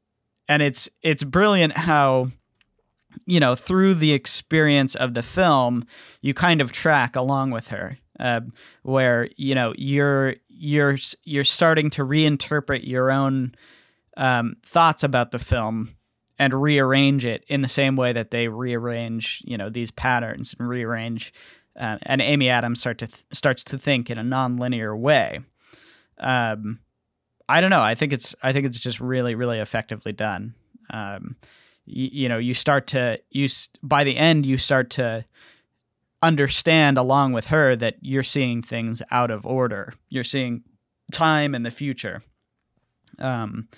[0.47, 2.29] and it's it's brilliant how
[3.25, 5.85] you know through the experience of the film
[6.21, 8.41] you kind of track along with her uh,
[8.83, 13.55] where you know you're you're you're starting to reinterpret your own
[14.15, 15.95] um, thoughts about the film
[16.39, 20.67] and rearrange it in the same way that they rearrange you know these patterns and
[20.69, 21.33] rearrange
[21.77, 25.41] uh, and Amy Adams start to th- starts to think in a nonlinear way.
[26.17, 26.79] Um,
[27.47, 27.81] I don't know.
[27.81, 30.55] I think it's I think it's just really really effectively done.
[30.89, 31.35] Um,
[31.85, 33.47] you, you know, you start to you
[33.83, 35.25] by the end you start to
[36.27, 39.93] understand along with her that you're seeing things out of order.
[40.09, 40.63] You're seeing
[41.11, 42.21] time in the future.
[43.17, 43.69] Um,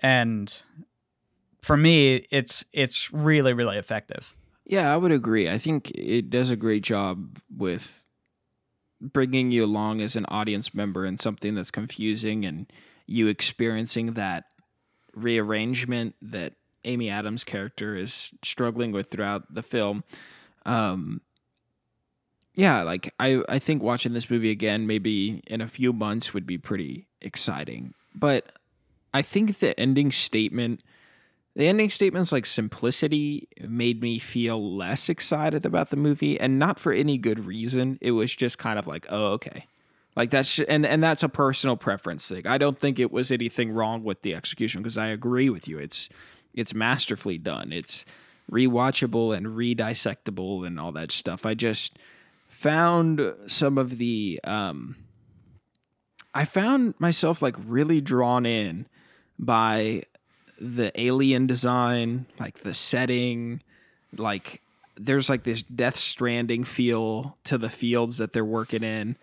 [0.00, 0.62] and
[1.62, 4.34] for me, it's it's really really effective.
[4.66, 5.48] Yeah, I would agree.
[5.48, 8.04] I think it does a great job with
[9.00, 12.70] bringing you along as an audience member in something that's confusing and
[13.06, 14.44] you experiencing that
[15.14, 16.54] rearrangement that
[16.84, 20.04] Amy Adams' character is struggling with throughout the film.
[20.64, 21.20] Um,
[22.56, 26.46] yeah, like I, I think watching this movie again, maybe in a few months, would
[26.46, 27.92] be pretty exciting.
[28.14, 28.50] But
[29.12, 30.80] I think the ending statement,
[31.54, 36.80] the ending statement's like simplicity made me feel less excited about the movie, and not
[36.80, 37.98] for any good reason.
[38.00, 39.66] It was just kind of like, oh, okay.
[40.16, 42.46] Like that's and and that's a personal preference thing.
[42.46, 45.78] I don't think it was anything wrong with the execution because I agree with you.
[45.78, 46.08] It's
[46.54, 47.70] it's masterfully done.
[47.70, 48.06] It's
[48.50, 51.44] rewatchable and redissectable and all that stuff.
[51.44, 51.98] I just
[52.56, 54.96] found some of the um
[56.32, 58.86] I found myself like really drawn in
[59.38, 60.04] by
[60.58, 63.62] the alien design, like the setting,
[64.16, 64.62] like
[64.96, 69.16] there's like this Death Stranding feel to the fields that they're working in.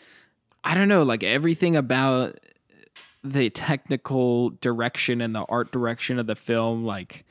[0.63, 2.37] I don't know, like everything about
[3.23, 7.25] the technical direction and the art direction of the film, like,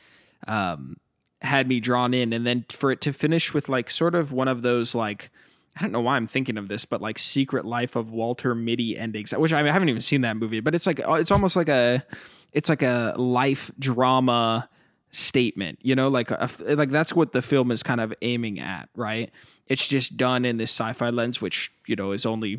[0.49, 0.97] um,
[1.43, 2.33] had me drawn in.
[2.33, 5.31] And then for it to finish with like sort of one of those like,
[5.77, 8.99] I don't know why I'm thinking of this, but like Secret Life of Walter Mitty
[8.99, 11.69] endings, which I haven't even seen that movie, but it's like uh, it's almost like
[11.69, 12.05] a
[12.53, 14.69] it's like a life drama
[15.11, 18.91] statement, you know, like a, like that's what the film is kind of aiming at,
[18.95, 19.31] right?
[19.67, 22.59] It's just done in this sci-fi lens, which you know is only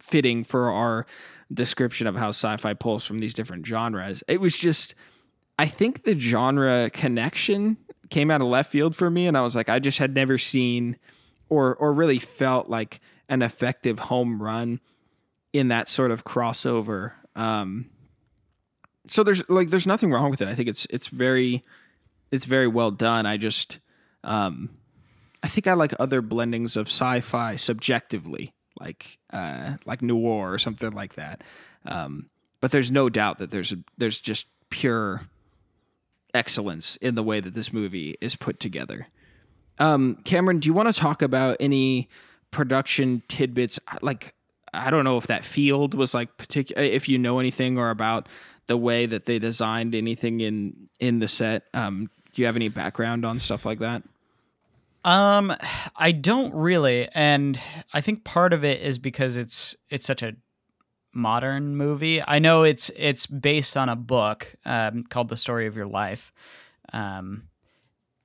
[0.00, 1.06] fitting for our
[1.52, 4.24] description of how sci-fi pulls from these different genres.
[4.26, 4.96] It was just
[5.56, 7.76] I think the genre connection
[8.10, 10.36] came out of left field for me and I was like I just had never
[10.36, 10.96] seen
[11.52, 14.80] or or really felt like an effective home run
[15.52, 17.12] in that sort of crossover.
[17.36, 17.90] Um
[19.06, 20.48] so there's like there's nothing wrong with it.
[20.48, 21.64] I think it's it's very
[22.30, 23.26] it's very well done.
[23.26, 23.80] I just
[24.24, 24.70] um
[25.42, 30.92] I think I like other blendings of sci-fi subjectively like uh, like noir or something
[30.92, 31.42] like that.
[31.84, 35.28] Um, but there's no doubt that there's a, there's just pure
[36.34, 39.08] excellence in the way that this movie is put together.
[39.78, 42.08] Um, Cameron, do you want to talk about any
[42.50, 43.78] production tidbits?
[44.00, 44.34] Like,
[44.72, 48.28] I don't know if that field was like particular, if you know anything or about
[48.66, 51.64] the way that they designed anything in in the set.
[51.74, 54.02] Um, do you have any background on stuff like that?
[55.04, 55.52] Um,
[55.96, 57.58] I don't really, and
[57.92, 60.36] I think part of it is because it's it's such a
[61.12, 62.22] modern movie.
[62.22, 66.32] I know it's it's based on a book um, called The Story of Your Life,
[66.92, 67.48] um,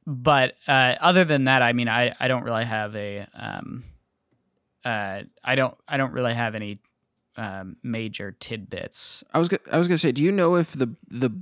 [0.09, 3.83] but uh, other than that, I mean, I I don't really have a um,
[4.85, 6.79] uh, I don't I don't really have any
[7.35, 9.21] um, major tidbits.
[9.33, 11.37] I was I was gonna say, do you know if the the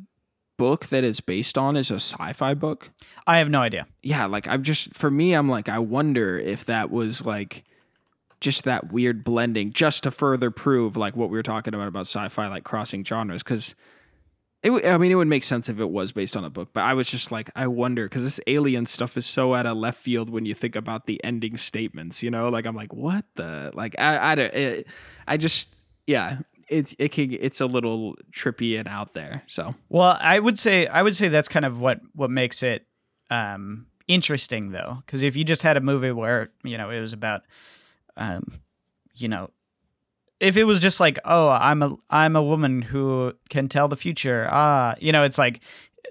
[0.58, 2.89] book that it's based on is a sci-fi book?
[3.28, 3.86] I have no idea.
[4.01, 7.65] Yeah, like I'm just for me, I'm like I wonder if that was like
[8.41, 12.08] just that weird blending, just to further prove like what we were talking about about
[12.08, 13.75] sci-fi, like crossing genres, because.
[14.65, 16.82] It, I mean, it would make sense if it was based on a book, but
[16.82, 19.99] I was just like, I wonder because this alien stuff is so out of left
[19.99, 22.23] field when you think about the ending statements.
[22.23, 24.88] You know, like I'm like, what the like I I it,
[25.28, 25.75] I just
[26.08, 29.43] yeah, it's it can it's a little trippy and out there.
[29.45, 32.88] So well, I would say I would say that's kind of what what makes it
[33.30, 37.13] um, interesting though, because if you just had a movie where you know it was
[37.13, 37.43] about,
[38.17, 38.62] um,
[39.13, 39.51] you know,
[40.39, 43.95] if it was just like oh I'm a I'm a woman who can tell the
[43.95, 45.62] future ah you know it's like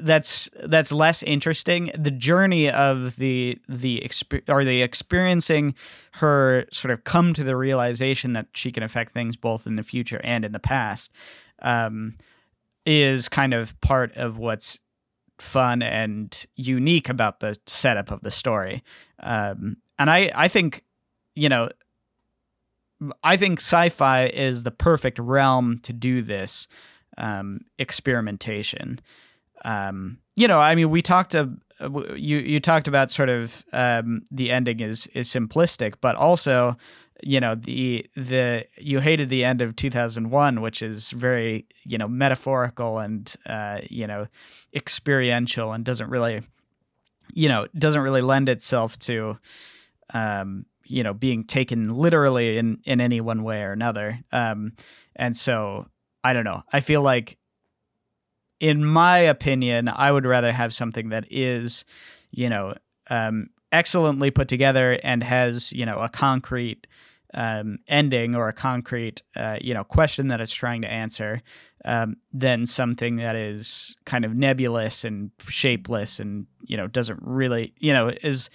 [0.01, 1.91] that's that's less interesting.
[1.97, 5.75] The journey of the the exp- or the experiencing
[6.13, 9.83] her sort of come to the realization that she can affect things both in the
[9.83, 11.13] future and in the past
[11.63, 12.17] um,
[12.87, 14.79] is kind of part of what's
[15.39, 18.83] fun and unique about the setup of the story.
[19.21, 20.85] Um, and I I think
[21.35, 21.69] you know
[23.23, 26.69] I think sci-fi is the perfect realm to do this
[27.19, 29.01] um, experimentation.
[29.65, 34.51] Um, you know, I mean, we talked you you talked about sort of um, the
[34.51, 36.77] ending is is simplistic, but also
[37.23, 42.09] you know the the you hated the end of 2001 which is very you know
[42.09, 44.27] metaphorical and uh, you know
[44.75, 46.43] experiential and doesn't really
[47.33, 49.39] you know doesn't really lend itself to
[50.13, 54.19] um, you know being taken literally in in any one way or another.
[54.33, 54.73] Um,
[55.17, 55.87] and so
[56.23, 56.63] i don't know.
[56.73, 57.39] I feel like
[58.61, 61.85] in my opinion, I would rather have something that is,
[62.31, 62.75] you know,
[63.11, 66.87] um, excellently put together and has you know a concrete
[67.35, 71.43] um, ending or a concrete uh, you know question that it's trying to answer
[71.85, 77.75] um, than something that is kind of nebulous and shapeless and you know doesn't really
[77.79, 78.49] you know is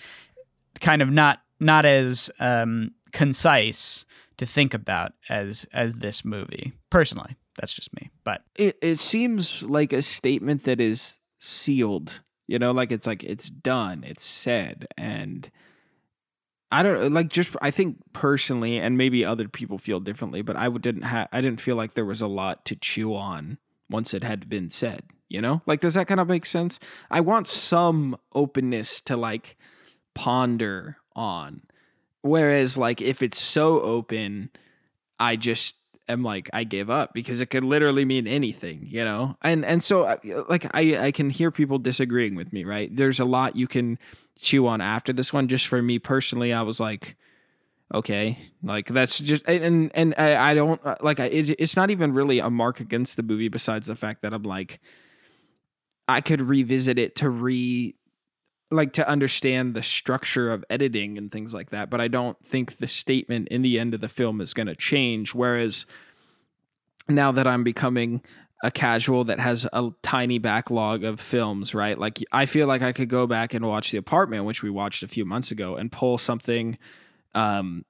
[0.80, 4.06] kind of not not as um, concise
[4.38, 7.36] to think about as as this movie personally.
[7.60, 12.72] That's just me but it, it seems like a statement that is sealed you know
[12.72, 15.52] like it's like it's done it's said and
[16.72, 20.70] I don't like just I think personally and maybe other people feel differently but I
[20.70, 23.58] didn't have I didn't feel like there was a lot to chew on
[23.90, 25.62] once it had been said you know?
[25.66, 26.80] Like does that kind of make sense?
[27.10, 29.58] I want some openness to like
[30.16, 31.62] ponder on
[32.22, 34.50] whereas like if it's so open
[35.20, 35.76] I just
[36.10, 39.38] am like I give up because it could literally mean anything, you know.
[39.42, 40.18] And and so uh,
[40.50, 42.94] like I I can hear people disagreeing with me, right?
[42.94, 44.00] There's a lot you can
[44.38, 45.48] chew on after this one.
[45.48, 47.16] Just for me personally, I was like,
[47.94, 51.92] okay, like that's just and and I, I don't uh, like I it, it's not
[51.92, 54.80] even really a mark against the movie besides the fact that I'm like
[56.08, 57.96] I could revisit it to re
[58.72, 62.78] like to understand the structure of editing and things like that but i don't think
[62.78, 65.34] the statement in the end of the film is going to change.
[65.34, 65.86] Whereas
[67.08, 68.22] now that i'm becoming
[68.64, 72.92] a casual that has a tiny backlog of films right like i feel like i
[72.92, 75.92] could go back and watch the apartment which we watched a few months ago and
[75.92, 76.78] pull something
[77.34, 77.84] um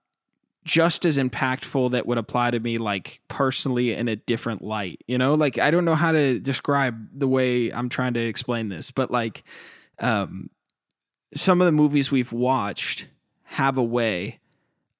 [0.64, 5.18] just as impactful that would apply to me like personally in a different light you
[5.18, 5.34] know?
[5.34, 9.12] Like i don't know how to describe the way i'm trying to explain this but
[9.12, 9.44] like
[10.00, 10.50] um
[11.34, 13.08] some of the movies we've watched
[13.44, 14.40] have a way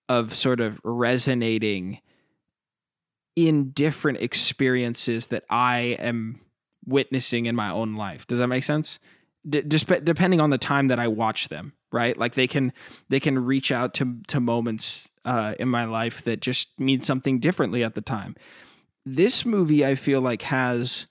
[0.08, 2.00] of sort of resonating
[3.36, 6.42] in different experiences that I am
[6.86, 8.28] witnessing in my own life.
[8.28, 9.00] Does that make sense?
[9.48, 12.18] D- depending on the time that I watch them, right?
[12.18, 12.74] Like they can
[13.08, 17.40] they can reach out to to moments uh, in my life that just mean something
[17.40, 18.36] differently at the time.
[19.06, 21.08] This movie, I feel like, has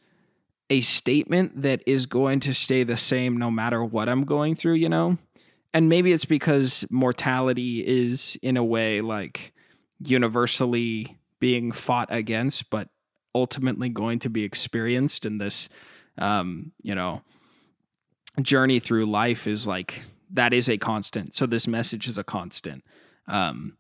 [0.71, 4.75] a statement that is going to stay the same no matter what I'm going through,
[4.75, 5.19] you know?
[5.73, 9.53] And maybe it's because mortality is, in a way, like
[10.01, 12.89] universally being fought against, but
[13.35, 15.69] ultimately going to be experienced in this,
[16.17, 17.23] um, you know,
[18.43, 21.35] journey through life is like that is a constant.
[21.35, 22.85] So this message is a constant.
[23.27, 23.77] Um,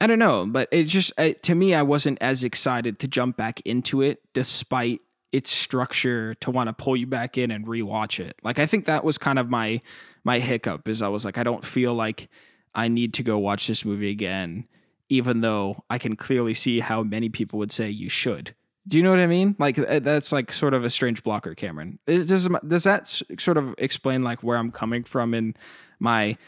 [0.00, 3.60] I don't know, but it just to me, I wasn't as excited to jump back
[3.62, 5.00] into it, despite
[5.32, 8.36] its structure to want to pull you back in and rewatch it.
[8.42, 9.80] Like I think that was kind of my
[10.24, 12.28] my hiccup is I was like I don't feel like
[12.74, 14.66] I need to go watch this movie again
[15.10, 18.54] even though I can clearly see how many people would say you should.
[18.88, 19.56] Do you know what I mean?
[19.58, 21.98] Like uh, that's like sort of a strange blocker, Cameron.
[22.06, 25.54] Does does that sort of explain like where I'm coming from in
[25.98, 26.38] my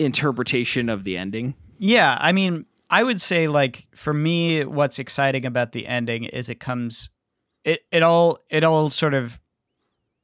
[0.00, 1.54] interpretation of the ending?
[1.78, 6.48] Yeah, I mean, I would say like for me, what's exciting about the ending is
[6.48, 7.10] it comes
[7.66, 9.38] it it all it all sort of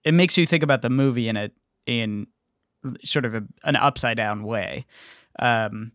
[0.04, 1.50] it makes you think about the movie in a
[1.86, 2.26] in
[3.04, 4.86] sort of a, an upside down way,
[5.38, 5.92] um,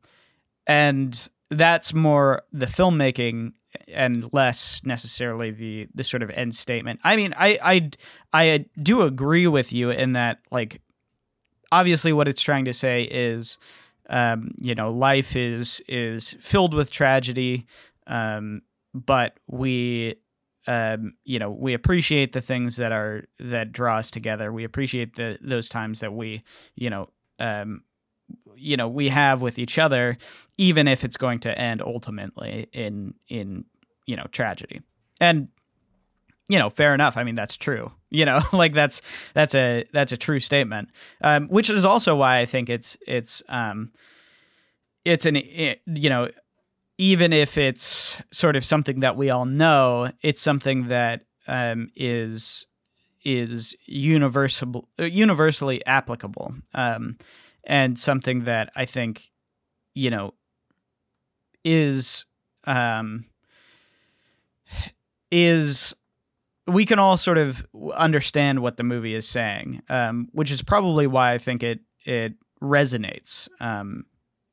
[0.67, 3.53] and that's more the filmmaking
[3.87, 6.99] and less necessarily the the sort of end statement.
[7.03, 7.91] I mean, I I
[8.33, 10.81] I do agree with you in that like
[11.71, 13.57] obviously what it's trying to say is
[14.09, 17.65] um, you know life is is filled with tragedy
[18.07, 18.61] um,
[18.93, 20.15] but we
[20.67, 24.51] um, you know, we appreciate the things that are that draw us together.
[24.51, 26.43] We appreciate the those times that we,
[26.75, 27.09] you know,
[27.39, 27.81] um,
[28.55, 30.17] you know, we have with each other,
[30.57, 33.65] even if it's going to end ultimately in in
[34.05, 34.81] you know tragedy.
[35.21, 35.47] And
[36.49, 37.17] you know, fair enough.
[37.17, 37.91] I mean, that's true.
[38.09, 39.01] You know, like that's
[39.33, 40.89] that's a that's a true statement.
[41.21, 43.93] Um, which is also why I think it's it's um,
[45.05, 45.37] it's an
[45.85, 46.29] you know
[46.97, 52.65] even if it's sort of something that we all know, it's something that um, is
[53.23, 57.17] is universal universally applicable, um,
[57.63, 59.29] and something that I think
[59.93, 60.33] you know
[61.63, 62.25] is
[62.65, 63.25] um,
[65.31, 65.95] is
[66.65, 71.07] we can all sort of understand what the movie is saying, um, which is probably
[71.07, 74.05] why I think it it resonates um,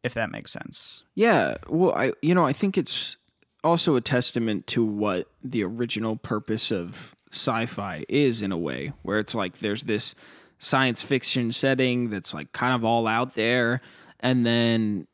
[0.04, 1.02] if that makes sense.
[1.14, 1.56] Yeah.
[1.68, 3.16] Well, I you know, I think it's
[3.64, 9.18] also a testament to what the original purpose of sci-fi is in a way, where
[9.18, 10.14] it's like there's this
[10.58, 13.80] science fiction setting that's like kind of all out there
[14.20, 15.06] and then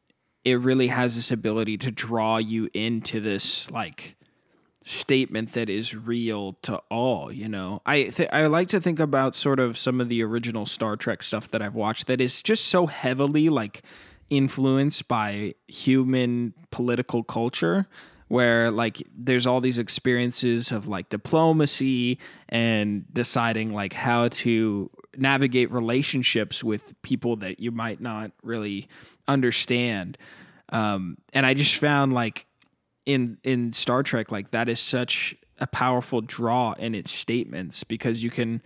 [0.45, 4.17] it really has this ability to draw you into this like
[4.85, 9.35] statement that is real to all you know i th- i like to think about
[9.35, 12.67] sort of some of the original star trek stuff that i've watched that is just
[12.67, 13.83] so heavily like
[14.31, 17.87] influenced by human political culture
[18.29, 22.17] where like there's all these experiences of like diplomacy
[22.49, 28.87] and deciding like how to navigate relationships with people that you might not really
[29.27, 30.17] understand.
[30.69, 32.47] Um, and i just found like
[33.05, 38.23] in in Star Trek, like that is such a powerful draw in its statements because
[38.23, 38.63] you can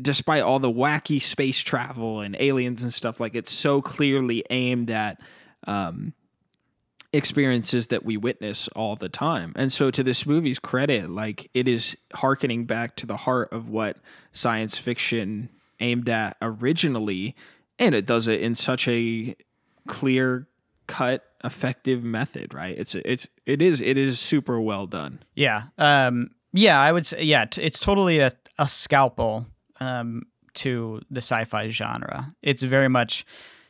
[0.00, 4.90] despite all the wacky space travel and aliens and stuff like it's so clearly aimed
[4.90, 5.20] at
[5.66, 6.12] um,
[7.12, 11.68] experiences that we witness all the time and so to this movie's credit like it
[11.68, 13.98] is harkening back to the heart of what
[14.32, 15.48] science fiction
[15.80, 17.36] aimed at originally
[17.78, 19.34] and it does it in such a
[19.86, 20.48] clear
[20.86, 25.64] cut effective method right it's it's it is it is super well done Yeah.
[25.78, 29.46] Um, yeah, I would say, yeah, it's totally a, a scalpel
[29.80, 30.22] um,
[30.54, 32.34] to the sci fi genre.
[32.42, 33.24] It's very much,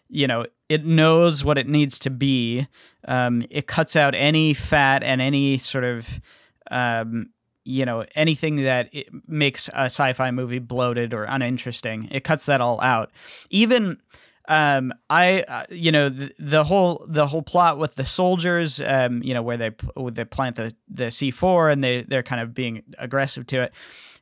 [0.08, 2.66] you know, it knows what it needs to be.
[3.06, 6.20] Um, it cuts out any fat and any sort of,
[6.70, 7.30] um,
[7.64, 8.90] you know, anything that
[9.26, 12.08] makes a sci fi movie bloated or uninteresting.
[12.10, 13.10] It cuts that all out.
[13.50, 13.98] Even
[14.46, 19.22] um i uh, you know the, the whole the whole plot with the soldiers um
[19.22, 19.70] you know where they
[20.12, 23.72] they plant the the c4 and they they're kind of being aggressive to it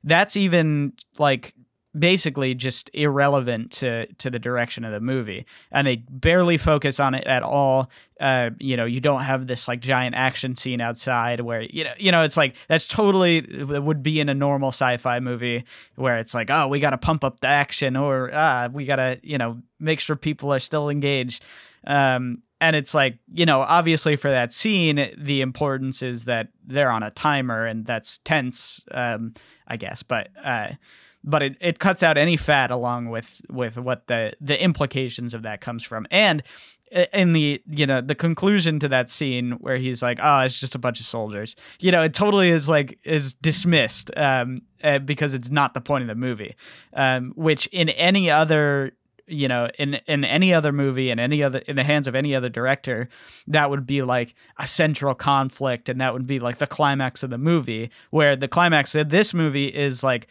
[0.05, 1.55] that's even like
[1.99, 5.45] basically just irrelevant to to the direction of the movie.
[5.71, 7.91] And they barely focus on it at all.
[8.19, 11.93] Uh you know you don't have this like giant action scene outside where you know
[11.99, 15.65] you know it's like that's totally it would be in a normal sci-fi movie
[15.97, 18.97] where it's like oh we got to pump up the action or ah we got
[18.97, 21.43] to you know make sure people are still engaged.
[21.87, 26.91] Um and it's like you know obviously for that scene the importance is that they're
[26.91, 29.35] on a timer and that's tense um
[29.69, 30.03] i guess.
[30.03, 30.69] But uh
[31.25, 35.43] but it, it cuts out any fat along with with what the the implications of
[35.43, 36.07] that comes from.
[36.11, 36.43] And
[37.13, 40.75] in the you know the conclusion to that scene where he's like oh it's just
[40.75, 45.33] a bunch of soldiers you know it totally is like is dismissed um uh, because
[45.33, 46.55] it's not the point of the movie
[46.93, 48.93] um which in any other
[49.27, 52.35] you know in in any other movie in any other in the hands of any
[52.35, 53.09] other director
[53.47, 57.31] that would be like a central conflict and that would be like the climax of
[57.31, 60.27] the movie where the climax of this movie is like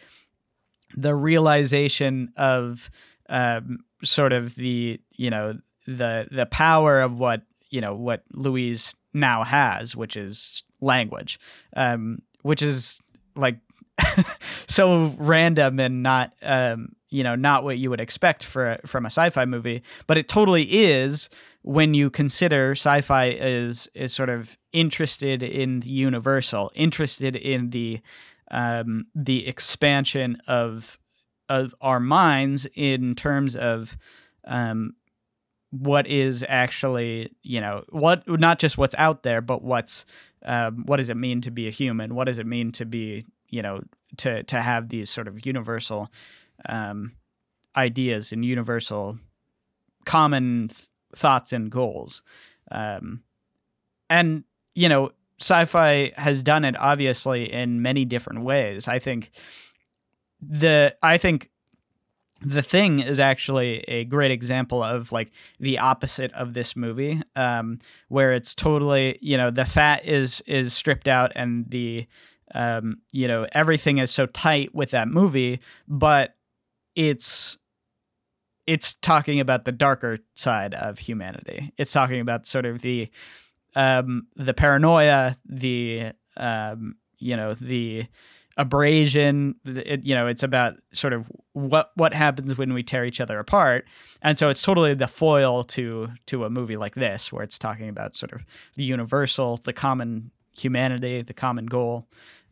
[0.96, 2.90] the realization of
[3.28, 8.94] um, sort of the you know the the power of what you know what Louise
[9.14, 11.38] now has, which is language,
[11.76, 13.00] um, which is
[13.34, 13.58] like
[14.68, 19.10] so random and not um, you know not what you would expect for from a
[19.10, 21.28] sci-fi movie, but it totally is
[21.62, 28.00] when you consider sci-fi is is sort of interested in the universal, interested in the
[28.52, 30.98] um, the expansion of
[31.48, 33.96] of our minds in terms of
[34.44, 34.94] um,
[35.70, 40.04] what is actually you know what not just what's out there, but what's
[40.44, 42.14] um, what does it mean to be a human?
[42.14, 43.82] What does it mean to be you know
[44.18, 46.10] to to have these sort of universal
[46.68, 47.12] um,
[47.76, 49.18] ideas and universal
[50.04, 52.22] common th- thoughts and goals
[52.70, 53.22] um,
[54.10, 54.44] and
[54.74, 55.10] you know
[55.42, 58.88] sci-fi has done it obviously in many different ways.
[58.88, 59.30] I think
[60.42, 61.50] the i think
[62.44, 65.30] the thing is actually a great example of like
[65.60, 67.78] the opposite of this movie um,
[68.08, 72.04] where it's totally you know the fat is is stripped out and the
[72.54, 76.34] um, you know everything is so tight with that movie but
[76.96, 77.56] it's
[78.66, 81.72] it's talking about the darker side of humanity.
[81.78, 83.08] It's talking about sort of the
[83.74, 88.06] um, the paranoia, the um, you know the
[88.56, 89.54] abrasion.
[89.64, 93.38] It, you know, it's about sort of what what happens when we tear each other
[93.38, 93.86] apart,
[94.22, 97.88] and so it's totally the foil to to a movie like this, where it's talking
[97.88, 98.44] about sort of
[98.76, 102.06] the universal, the common humanity, the common goal.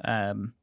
[0.05, 0.55] Um,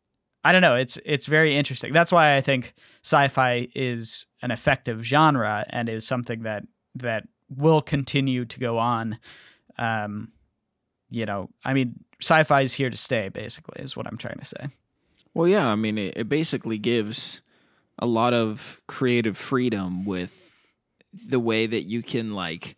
[0.43, 0.75] I don't know.
[0.75, 1.93] It's it's very interesting.
[1.93, 6.63] That's why I think sci-fi is an effective genre and is something that
[6.95, 9.19] that will continue to go on.
[9.77, 10.31] Um,
[11.09, 13.29] you know, I mean, sci-fi is here to stay.
[13.29, 14.67] Basically, is what I'm trying to say.
[15.33, 17.41] Well, yeah, I mean, it, it basically gives
[17.99, 20.53] a lot of creative freedom with
[21.27, 22.75] the way that you can like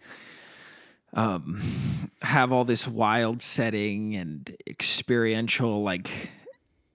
[1.13, 6.29] um have all this wild setting and experiential like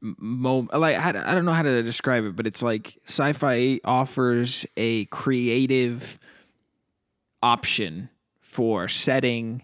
[0.00, 4.64] mo like I, I don't know how to describe it but it's like sci-fi offers
[4.76, 6.18] a creative
[7.42, 8.10] option
[8.40, 9.62] for setting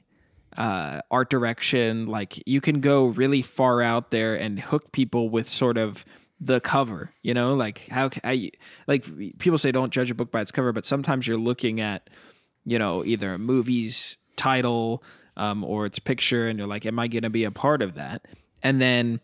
[0.57, 2.07] uh, art direction.
[2.07, 6.05] Like you can go really far out there and hook people with sort of
[6.41, 7.13] the cover.
[7.23, 8.51] You know, like how, you,
[8.87, 9.07] like
[9.39, 12.09] people say don't judge a book by its cover, but sometimes you're looking at
[12.65, 15.03] you know either a movie's title
[15.37, 17.95] um, or its picture, and you're like, am I going to be a part of
[17.95, 18.27] that?
[18.63, 19.21] And then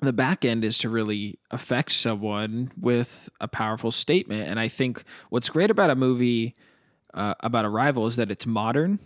[0.00, 4.48] the back end is to really affect someone with a powerful statement.
[4.48, 6.54] And I think what's great about a movie
[7.14, 8.98] uh, about Arrival is that it's modern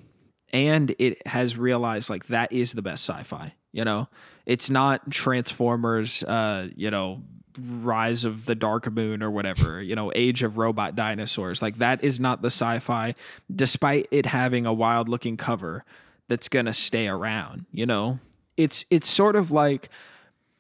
[0.53, 3.55] and it has realized like that is the best sci-fi.
[3.73, 4.09] You know,
[4.47, 6.23] it's not Transformers.
[6.25, 7.23] Uh, you know,
[7.59, 11.61] Rise of the Dark Moon or whatever, you know, Age of Robot Dinosaurs.
[11.61, 13.15] Like that is not the sci-fi,
[13.55, 15.85] despite it having a wild looking cover
[16.29, 18.21] that's gonna stay around, you know?
[18.57, 19.89] It's it's sort of like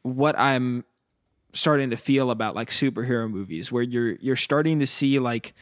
[0.02, 0.84] what I'm
[1.52, 5.52] starting to feel about like superhero movies where you're you're starting to see like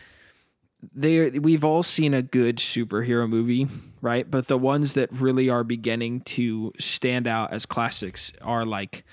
[0.95, 3.67] they we've all seen a good superhero movie,
[4.01, 4.31] right?
[4.31, 9.05] But the ones that really are beginning to stand out as classics are like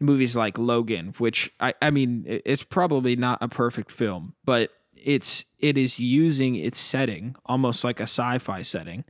[0.00, 5.44] movies like Logan, which I I mean it's probably not a perfect film, but it's
[5.58, 9.04] it is using its setting almost like a sci-fi setting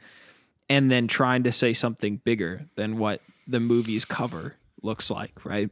[0.69, 5.71] and then trying to say something bigger than what the movie's cover looks like, right?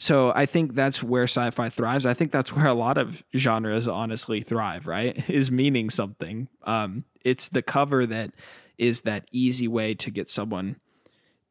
[0.00, 2.06] So I think that's where sci-fi thrives.
[2.06, 5.28] I think that's where a lot of genres honestly thrive, right?
[5.28, 6.48] Is meaning something.
[6.62, 8.30] Um, it's the cover that
[8.78, 10.76] is that easy way to get someone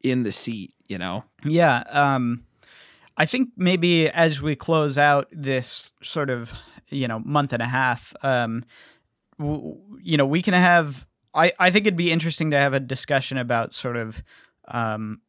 [0.02, 1.24] in the seat, you know?
[1.44, 1.82] Yeah.
[1.90, 2.44] Um,
[3.18, 6.50] I think maybe as we close out this sort of,
[6.88, 8.64] you know, month and a half, um,
[9.38, 12.80] w- you know, we can have, I, I think it'd be interesting to have a
[12.80, 14.22] discussion about sort of,
[14.68, 15.20] um,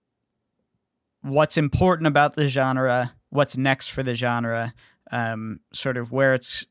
[1.21, 4.73] what's important about the genre, what's next for the genre,
[5.11, 6.65] um, sort of where it's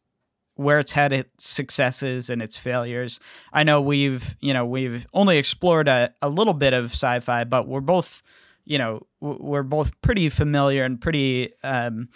[0.54, 3.20] where it's had its successes and its failures.
[3.52, 7.68] I know we've you know we've only explored a, a little bit of sci-fi, but
[7.68, 8.22] we're both
[8.64, 12.08] you know we're both pretty familiar and pretty um,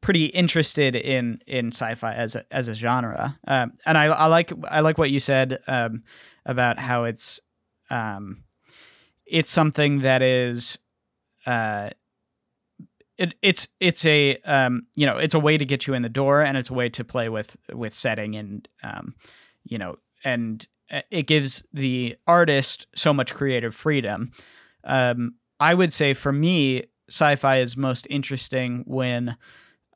[0.00, 3.38] pretty interested in in sci-fi as a as a genre.
[3.46, 6.02] Um, and I, I like I like what you said um,
[6.44, 7.40] about how it's
[7.90, 8.44] um,
[9.26, 10.78] it's something that is
[11.46, 11.90] uh,
[13.18, 16.08] it, it's it's a um, you know it's a way to get you in the
[16.08, 19.14] door and it's a way to play with with setting and um,
[19.64, 24.32] you know and uh, it gives the artist so much creative freedom.
[24.84, 29.36] Um, I would say for me, sci-fi is most interesting when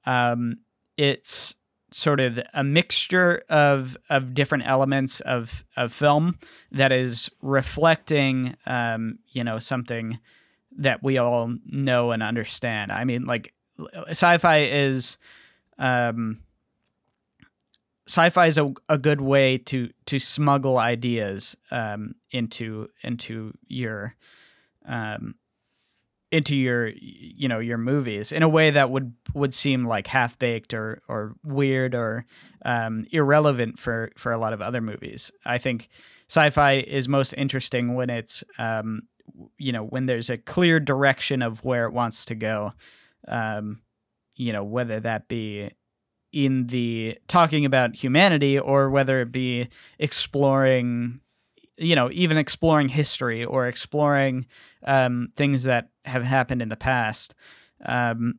[0.06, 0.58] um,
[0.96, 1.54] it's
[1.90, 6.38] sort of a mixture of of different elements of of film
[6.70, 10.18] that is reflecting um, you know something
[10.78, 12.90] that we all know and understand.
[12.90, 13.52] I mean, like
[14.08, 15.18] sci-fi is
[15.78, 16.40] um,
[18.06, 24.14] sci-fi is a, a good way to to smuggle ideas um, into into your
[24.86, 25.34] um,
[26.30, 30.38] into your you know your movies in a way that would would seem like half
[30.38, 32.24] baked or or weird or
[32.64, 35.30] um, irrelevant for for a lot of other movies.
[35.44, 35.88] I think
[36.28, 39.02] sci-fi is most interesting when it's um,
[39.58, 42.72] you know when there's a clear direction of where it wants to go
[43.26, 43.80] um
[44.34, 45.70] you know whether that be
[46.32, 49.68] in the talking about humanity or whether it be
[49.98, 51.20] exploring
[51.76, 54.46] you know even exploring history or exploring
[54.84, 57.34] um, things that have happened in the past
[57.84, 58.38] um,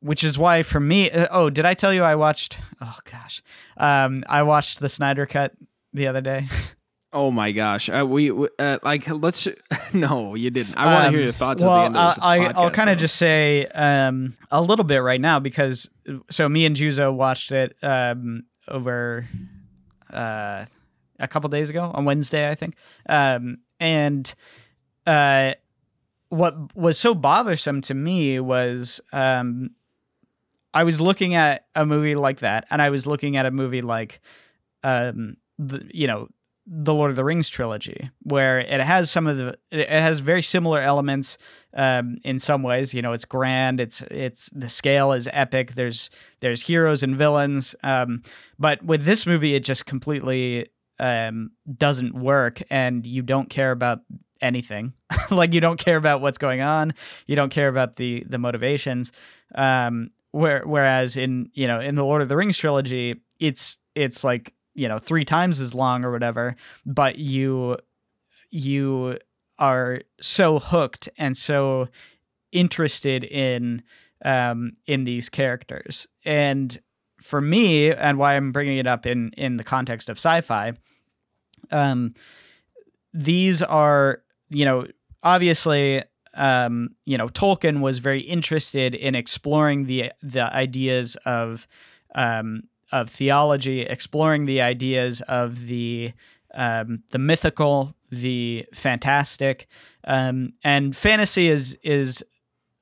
[0.00, 3.42] which is why for me uh, oh did i tell you i watched oh gosh
[3.76, 5.52] um, i watched the snyder cut
[5.92, 6.46] the other day
[7.10, 7.88] Oh my gosh!
[7.88, 9.48] Uh, we uh, like let's.
[9.94, 10.74] no, you didn't.
[10.76, 12.52] I want to um, hear your thoughts well, at the end of this I, podcast,
[12.56, 15.88] I'll kind of just say um, a little bit right now because
[16.30, 19.26] so me and Juzo watched it um, over
[20.12, 20.66] uh,
[21.18, 22.76] a couple days ago on Wednesday, I think,
[23.08, 24.34] um, and
[25.06, 25.54] uh,
[26.28, 29.70] what was so bothersome to me was um,
[30.74, 33.80] I was looking at a movie like that, and I was looking at a movie
[33.80, 34.20] like
[34.84, 36.28] um, the you know
[36.70, 40.42] the Lord of the Rings trilogy, where it has some of the it has very
[40.42, 41.38] similar elements
[41.74, 42.92] um, in some ways.
[42.92, 45.74] You know, it's grand, it's it's the scale is epic.
[45.74, 46.10] There's
[46.40, 48.22] there's heroes and villains, um,
[48.58, 54.00] but with this movie, it just completely um, doesn't work, and you don't care about
[54.42, 54.92] anything.
[55.30, 56.92] like you don't care about what's going on.
[57.26, 59.10] You don't care about the the motivations.
[59.54, 64.22] Um, where whereas in you know in the Lord of the Rings trilogy, it's it's
[64.22, 66.54] like you know three times as long or whatever
[66.86, 67.76] but you
[68.50, 69.18] you
[69.58, 71.88] are so hooked and so
[72.52, 73.82] interested in
[74.24, 76.06] um in these characters.
[76.24, 76.78] And
[77.20, 80.72] for me and why i'm bringing it up in in the context of sci-fi
[81.72, 82.14] um
[83.12, 84.86] these are you know,
[85.22, 86.02] obviously,
[86.34, 91.66] um, you know, Tolkien was very interested in exploring the the ideas of
[92.14, 92.62] um,
[92.92, 96.12] of theology, exploring the ideas of the
[96.54, 99.68] um, the mythical, the fantastic,
[100.04, 102.24] um, and fantasy is is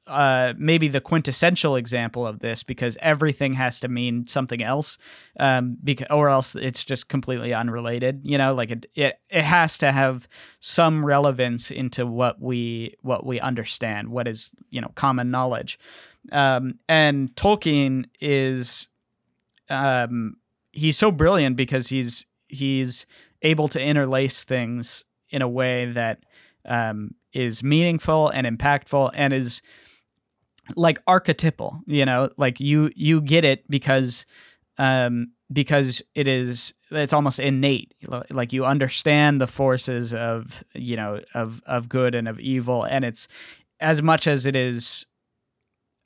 [0.06, 4.98] uh, maybe the quintessential example of this because everything has to mean something else,
[5.40, 8.20] um, because or else it's just completely unrelated.
[8.22, 10.28] You know, like it, it it has to have
[10.60, 15.78] some relevance into what we what we understand, what is you know common knowledge,
[16.32, 18.88] um, and Tolkien is,
[19.68, 20.36] um,
[20.72, 23.06] he's so brilliant because he's he's
[23.42, 26.20] able to interlace things in a way that
[26.64, 29.62] um, is meaningful and impactful and is
[30.74, 32.30] like archetypal you know?
[32.36, 34.26] Like you you get it because
[34.78, 37.94] um because it is it's almost innate.
[38.30, 43.04] Like you understand the forces of you know of of good and of evil and
[43.04, 43.28] it's
[43.80, 45.06] as much as it is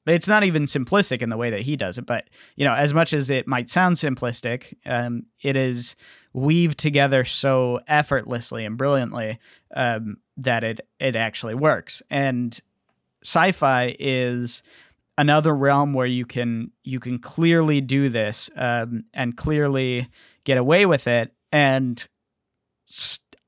[0.07, 2.25] it's not even simplistic in the way that he does it but
[2.57, 5.97] you know as much as it might sound simplistic um it is
[6.33, 9.39] weaved together so effortlessly and brilliantly
[9.75, 12.03] um that it it actually works.
[12.11, 12.59] And
[13.23, 14.63] sci-fi is
[15.19, 20.09] another realm where you can you can clearly do this um, and clearly
[20.45, 21.33] get away with it.
[21.53, 22.05] And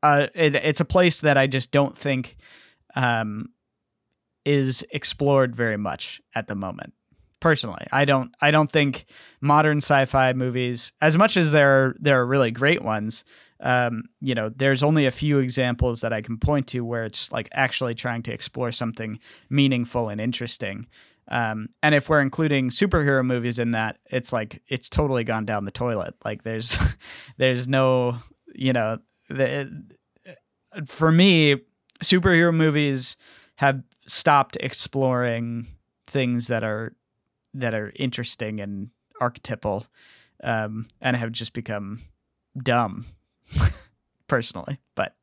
[0.03, 2.37] uh, it, it's a place that i just don't think
[2.95, 3.49] um,
[4.45, 6.95] is explored very much at the moment
[7.41, 9.05] personally i don't i don't think
[9.41, 13.25] modern sci-fi movies as much as there are, there are really great ones
[13.63, 17.31] um, you know, there's only a few examples that I can point to where it's
[17.31, 20.89] like actually trying to explore something meaningful and interesting.
[21.29, 25.65] Um, and if we're including superhero movies in that, it's like it's totally gone down
[25.65, 26.15] the toilet.
[26.25, 26.77] Like there's
[27.37, 28.17] there's no,
[28.53, 29.85] you know, the,
[30.87, 31.57] for me,
[32.03, 33.17] superhero movies
[33.57, 35.67] have stopped exploring
[36.07, 36.95] things that are
[37.55, 38.91] that are interesting and
[39.21, 39.87] archetypal,
[40.43, 42.01] um, and have just become
[42.61, 43.07] dumb
[44.27, 45.15] personally, but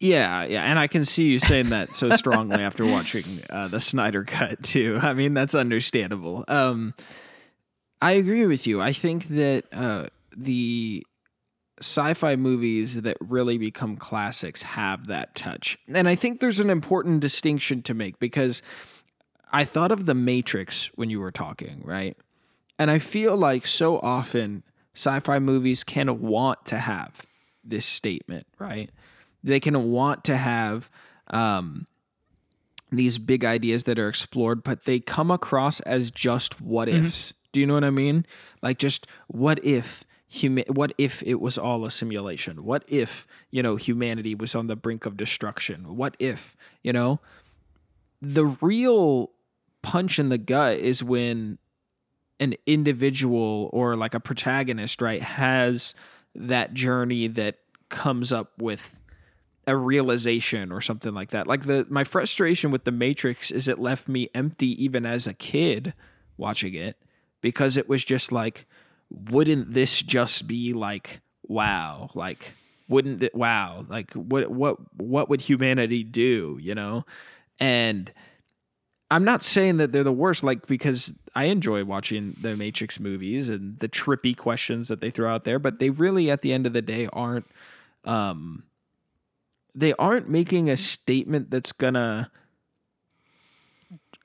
[0.00, 3.80] yeah, yeah, and I can see you saying that so strongly after watching uh, the
[3.80, 4.98] Snyder Cut too.
[5.00, 6.44] I mean, that's understandable.
[6.48, 6.94] Um,
[8.00, 8.80] I agree with you.
[8.80, 11.06] I think that uh, the
[11.80, 17.20] sci-fi movies that really become classics have that touch, and I think there's an important
[17.20, 18.62] distinction to make because
[19.52, 22.16] I thought of the Matrix when you were talking, right?
[22.78, 24.62] And I feel like so often
[24.94, 27.22] sci-fi movies can want to have
[27.64, 28.90] this statement, right?
[29.42, 30.90] They can want to have
[31.28, 31.86] um,
[32.90, 37.06] these big ideas that are explored, but they come across as just what mm-hmm.
[37.06, 37.28] ifs.
[37.28, 37.36] Mm-hmm.
[37.52, 38.26] Do you know what I mean?
[38.62, 42.64] Like just what if huma- what if it was all a simulation?
[42.64, 45.96] What if, you know, humanity was on the brink of destruction?
[45.96, 47.20] What if, you know?
[48.22, 49.30] The real
[49.82, 51.58] punch in the gut is when
[52.38, 55.94] an individual or like a protagonist, right, has
[56.34, 57.56] that journey that
[57.88, 58.98] comes up with
[59.66, 61.46] a realization or something like that.
[61.46, 65.34] Like the my frustration with the Matrix is it left me empty even as a
[65.34, 65.92] kid
[66.36, 66.96] watching it
[67.40, 68.66] because it was just like
[69.10, 72.52] wouldn't this just be like wow, like
[72.88, 77.04] wouldn't it wow, like what what what would humanity do, you know?
[77.58, 78.12] And
[79.10, 83.48] I'm not saying that they're the worst, like because I enjoy watching the Matrix movies
[83.48, 86.66] and the trippy questions that they throw out there, but they really, at the end
[86.66, 87.46] of the day, aren't.
[88.04, 88.64] Um,
[89.74, 92.30] they aren't making a statement that's gonna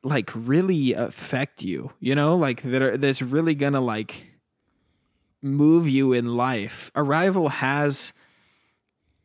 [0.01, 1.91] like really affect you.
[1.99, 4.34] You know, like that are that's really gonna like
[5.45, 6.91] move you in life.
[6.95, 8.13] Arrival has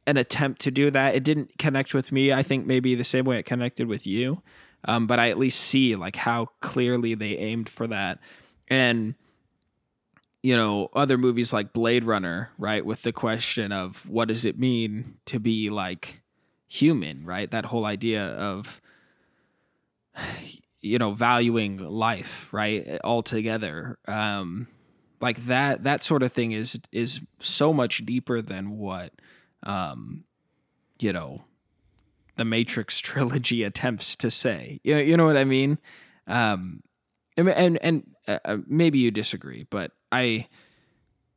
[0.06, 1.14] an attempt to do that.
[1.14, 2.32] It didn't connect with me.
[2.32, 4.42] I think maybe the same way it connected with you
[4.84, 8.18] um, but I at least see like how clearly they aimed for that.
[8.68, 9.14] And
[10.42, 14.58] you know, other movies like Blade Runner, right, with the question of what does it
[14.58, 16.22] mean to be like
[16.66, 17.50] human, right?
[17.50, 18.80] That whole idea of
[20.80, 23.98] you know valuing life, right, altogether.
[24.08, 24.68] Um,
[25.20, 29.12] like that that sort of thing is is so much deeper than what
[29.62, 30.24] um,
[30.98, 31.44] you know
[32.36, 34.80] the Matrix trilogy attempts to say.
[34.82, 35.78] You know, you know what I mean?
[36.26, 36.82] Um,
[37.36, 40.46] and and, uh, uh, maybe you disagree, but I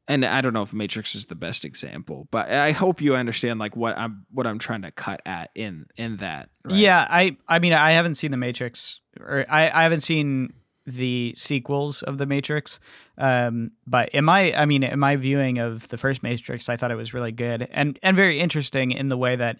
[0.07, 3.59] and I don't know if Matrix is the best example, but I hope you understand
[3.59, 6.49] like what I'm what I'm trying to cut at in in that.
[6.63, 6.75] Right?
[6.75, 10.53] Yeah, I I mean I haven't seen the Matrix or I I haven't seen
[10.85, 12.79] the sequels of the Matrix.
[13.17, 16.91] Um, but in my I mean in my viewing of the first Matrix, I thought
[16.91, 19.59] it was really good and and very interesting in the way that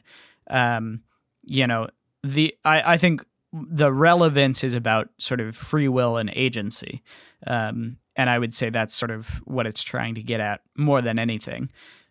[0.50, 1.02] um
[1.44, 1.88] you know
[2.24, 7.04] the I, I think the relevance is about sort of free will and agency
[7.46, 11.02] um, and i would say that's sort of what it's trying to get at more
[11.02, 11.70] than anything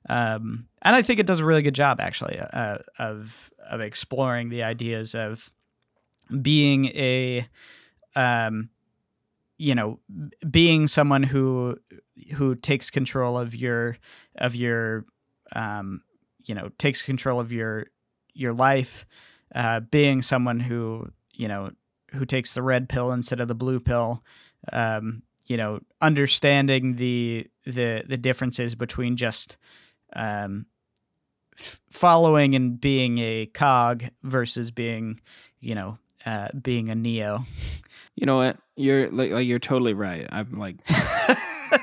[0.08, 4.50] um, and i think it does a really good job actually uh, of of exploring
[4.50, 5.52] the ideas of
[6.40, 7.46] being a
[8.14, 8.68] um,
[9.58, 9.98] you know
[10.50, 11.76] being someone who
[12.34, 13.96] who takes control of your
[14.36, 15.04] of your
[15.54, 16.02] um,
[16.44, 17.86] you know takes control of your
[18.34, 19.06] your life
[19.54, 21.70] uh, being someone who you know
[22.12, 24.22] who takes the red pill instead of the blue pill
[24.72, 29.56] um, you know understanding the the the differences between just
[30.14, 30.66] um,
[31.58, 35.20] f- following and being a cog versus being
[35.60, 37.44] you know uh, being a neo
[38.14, 38.58] You know what?
[38.76, 40.26] You're like, like you're totally right.
[40.30, 40.76] I'm like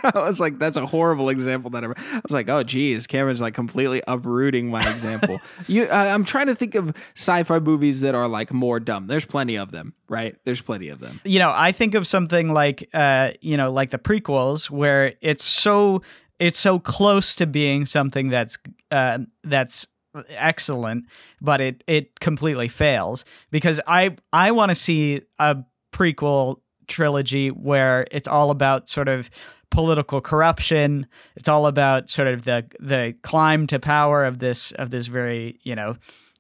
[0.03, 3.41] I was like, that's a horrible example that I, I was like, oh geez, Cameron's
[3.41, 5.39] like completely uprooting my example.
[5.67, 9.07] you I, I'm trying to think of sci-fi movies that are like more dumb.
[9.07, 10.35] There's plenty of them, right?
[10.45, 11.19] There's plenty of them.
[11.23, 15.43] you know, I think of something like, uh, you know, like the prequels, where it's
[15.43, 16.01] so
[16.37, 18.57] it's so close to being something that's
[18.91, 19.87] uh, that's
[20.29, 21.05] excellent,
[21.41, 25.57] but it it completely fails because I I want to see a
[25.91, 26.57] prequel
[26.87, 29.29] trilogy where it's all about sort of
[29.69, 31.07] political corruption.
[31.35, 35.59] It's all about sort of the the climb to power of this of this very
[35.63, 35.95] you know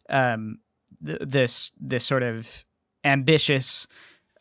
[0.09, 0.59] um,
[1.05, 2.65] th- this this sort of
[3.03, 3.87] ambitious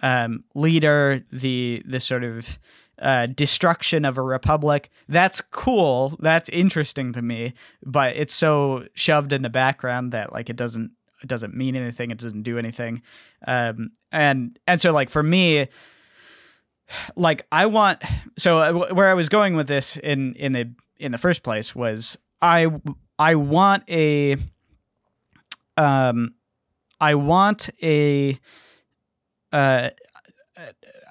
[0.01, 2.59] um, leader, the the sort of
[3.01, 4.91] uh, destruction of a republic.
[5.09, 6.17] That's cool.
[6.21, 10.93] That's interesting to me, but it's so shoved in the background that like it doesn't
[11.23, 12.11] it doesn't mean anything.
[12.11, 13.03] It doesn't do anything.
[13.47, 15.69] Um, and and so like for me,
[17.17, 18.03] like I want.
[18.37, 21.75] So uh, where I was going with this in in the in the first place
[21.75, 22.69] was I
[23.19, 24.37] I want a
[25.77, 26.35] um
[27.01, 28.39] I want a
[29.53, 29.91] uh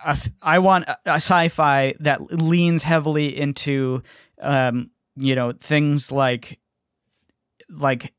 [0.06, 4.04] a I want a, a sci-fi that leans heavily into
[4.42, 6.60] um you know things like
[7.70, 8.14] like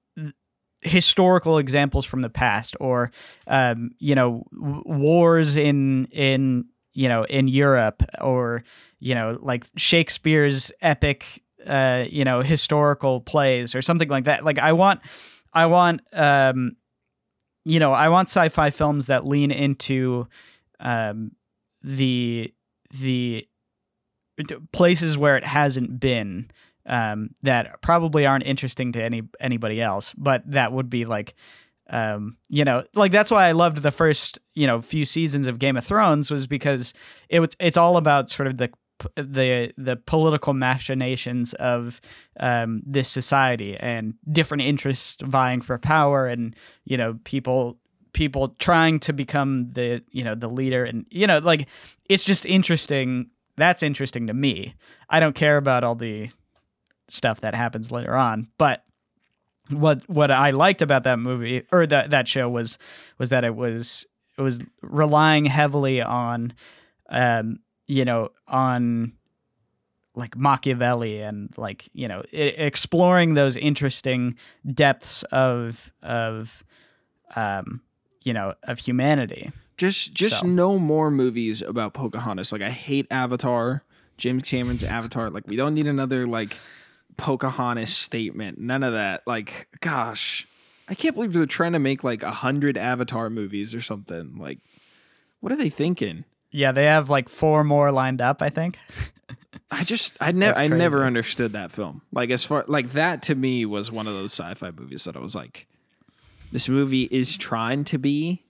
[0.81, 3.11] historical examples from the past or
[3.47, 8.65] um you know w- wars in in you know in Europe or
[9.01, 14.45] you know like Shakespeare's epic uh you know historical plays or something like that.
[14.45, 15.01] Like I want
[15.53, 16.77] I want um
[17.65, 20.29] you know I want sci-fi films that lean into
[20.81, 21.33] um
[21.89, 22.53] the
[23.01, 23.49] the
[24.73, 26.51] places where it hasn't been
[26.87, 31.35] um, that probably aren't interesting to any anybody else, but that would be like,
[31.91, 35.59] um, you know, like that's why I loved the first you know few seasons of
[35.59, 36.93] Game of Thrones was because
[37.31, 38.71] it was it's all about sort of the
[39.17, 42.03] the the political machinations of
[42.39, 47.79] um, this society and different interests vying for power and you know people
[48.19, 50.85] people trying to become the you know the leader.
[50.85, 51.69] And you know like
[52.09, 53.31] it's just interesting.
[53.57, 54.75] That's interesting to me.
[55.09, 56.29] I don't care about all the
[57.07, 58.49] stuff that happens later on.
[58.59, 58.83] But
[59.71, 62.79] what what i liked about that movie or that that show was
[63.19, 64.07] was that it was
[64.39, 66.55] it was relying heavily on
[67.11, 69.13] um you know on
[70.15, 74.37] like Machiavelli and like you know exploring those interesting
[74.73, 76.65] depths of of
[77.37, 77.83] um
[78.23, 80.47] you know of humanity Just just So.
[80.47, 82.51] no more movies about Pocahontas.
[82.53, 83.85] Like I hate Avatar,
[84.17, 85.31] James Cameron's Avatar.
[85.31, 86.57] Like we don't need another like
[87.17, 88.59] Pocahontas statement.
[88.59, 89.23] None of that.
[89.27, 90.47] Like gosh,
[90.89, 94.37] I can't believe they're trying to make like a hundred Avatar movies or something.
[94.37, 94.59] Like
[95.41, 96.25] what are they thinking?
[96.51, 98.79] yeah they have like four more lined up i think
[99.71, 102.01] I just I never I never understood that film.
[102.11, 105.21] Like as far like that to me was one of those sci-fi movies that I
[105.21, 105.67] was like,
[106.53, 108.45] this movie is trying to be,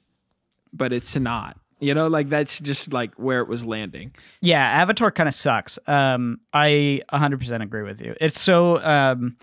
[0.72, 1.56] but it's not.
[1.80, 4.12] You know, like that's just like where it was landing.
[4.42, 5.78] yeah avatar kind of sucks.
[5.86, 8.14] Um i 100% agree with you.
[8.20, 9.36] It's so um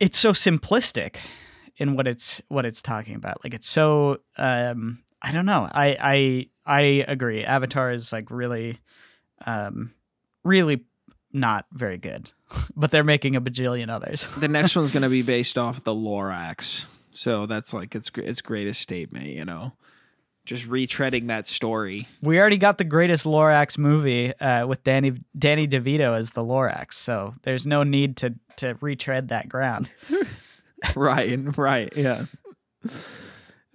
[0.00, 1.16] it's so simplistic
[1.76, 3.44] in what it's what it's talking about.
[3.44, 5.68] Like it's so um i don't know.
[5.72, 6.48] I i
[6.80, 7.44] i agree.
[7.44, 8.78] Avatar is like really
[9.46, 9.94] um
[10.42, 10.84] really
[11.32, 12.32] not very good
[12.76, 16.86] but they're making a bajillion others The next one's gonna be based off the Lorax,
[17.10, 19.26] so that's like its its greatest statement.
[19.26, 19.72] You know,
[20.44, 22.06] just retreading that story.
[22.22, 26.94] we already got the greatest lorax movie uh, with danny danny devito as the lorax
[26.94, 29.90] so there's no need to to retread that ground
[30.96, 32.24] right, right, yeah.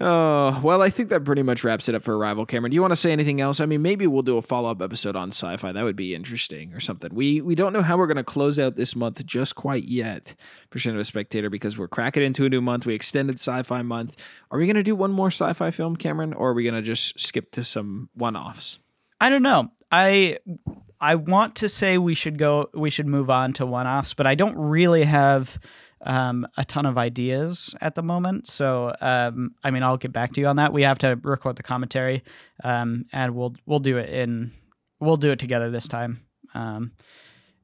[0.06, 2.72] Oh, well, I think that pretty much wraps it up for Arrival, Cameron.
[2.72, 3.62] Do you want to say anything else?
[3.62, 5.72] I mean, maybe we'll do a follow up episode on sci fi.
[5.72, 7.16] That would be interesting or something.
[7.16, 10.36] We we don't know how we're going to close out this month just quite yet
[10.72, 12.86] for Cinema Spectator because we're cracking into a new month.
[12.86, 14.18] We extended sci fi month.
[14.52, 16.76] Are we going to do one more sci fi film, Cameron, or are we going
[16.76, 18.80] to just skip to some one offs?
[19.22, 19.72] I don't know.
[19.90, 20.40] I
[21.00, 24.28] I want to say we should go we should move on to one offs, but
[24.28, 25.58] I don't really have
[26.04, 28.48] um, a ton of ideas at the moment.
[28.48, 30.74] So um, I mean, I'll get back to you on that.
[30.74, 32.24] We have to record the commentary,
[32.64, 34.52] um, and we'll we'll do it in
[35.00, 36.22] we'll do it together this time.
[36.54, 36.92] Um,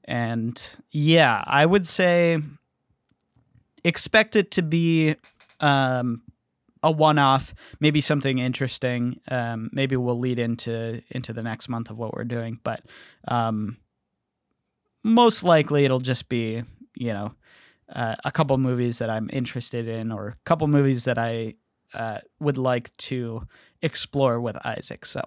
[0.05, 0.61] and
[0.91, 2.39] yeah, I would say
[3.83, 5.15] expect it to be
[5.59, 6.21] um,
[6.81, 9.19] a one-off, maybe something interesting.
[9.29, 12.83] Um, maybe we'll lead into into the next month of what we're doing, but
[13.27, 13.77] um,
[15.03, 16.63] most likely it'll just be
[16.95, 17.33] you know
[17.93, 21.55] uh, a couple movies that I'm interested in, or a couple movies that I
[21.93, 23.47] uh, would like to
[23.81, 25.05] explore with Isaac.
[25.05, 25.21] So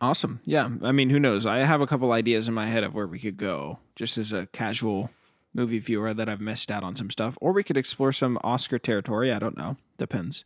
[0.00, 0.68] awesome, yeah.
[0.82, 1.46] I mean, who knows?
[1.46, 4.32] I have a couple ideas in my head of where we could go, just as
[4.32, 5.10] a casual
[5.54, 8.78] movie viewer that I've missed out on some stuff, or we could explore some Oscar
[8.78, 9.32] territory.
[9.32, 10.44] I don't know, depends.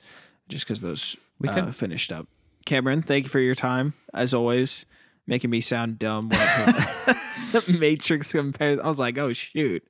[0.49, 2.27] Just because those we uh, could finished up.
[2.65, 4.85] Cameron, thank you for your time as always,
[5.27, 6.31] making me sound dumb.
[7.79, 8.85] Matrix comparison.
[8.85, 9.83] I was like, oh shoot.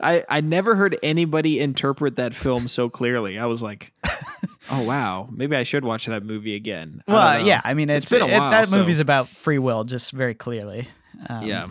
[0.00, 3.38] I I never heard anybody interpret that film so clearly.
[3.38, 3.92] I was like,
[4.70, 7.02] oh wow, maybe I should watch that movie again.
[7.06, 8.48] Well, yeah, I mean, it's, it's been a while.
[8.48, 8.78] It, that so.
[8.78, 10.88] movie's about free will, just very clearly.
[11.28, 11.68] Um, yeah,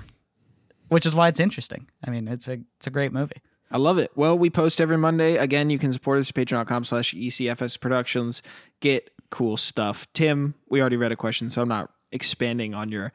[0.90, 1.88] which is why it's interesting.
[2.06, 3.42] I mean, it's a it's a great movie.
[3.72, 4.12] I love it.
[4.16, 5.38] Well, we post every Monday.
[5.38, 8.42] Again, you can support us at patreon.com slash ECFS Productions.
[8.82, 10.12] Get cool stuff.
[10.12, 13.12] Tim, we already read a question, so I'm not expanding on your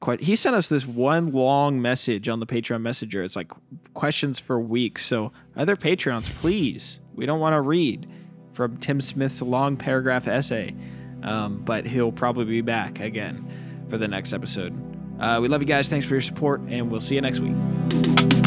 [0.00, 3.22] quite he sent us this one long message on the patreon messenger.
[3.22, 3.52] It's like
[3.94, 5.04] questions for weeks.
[5.04, 8.08] So other patreons please we don't want to read
[8.52, 10.74] from tim smith's long paragraph essay
[11.22, 14.74] um, but he'll probably be back again for the next episode.
[15.20, 15.88] Uh, we love you guys.
[15.88, 18.39] Thanks for your support and we'll see you next week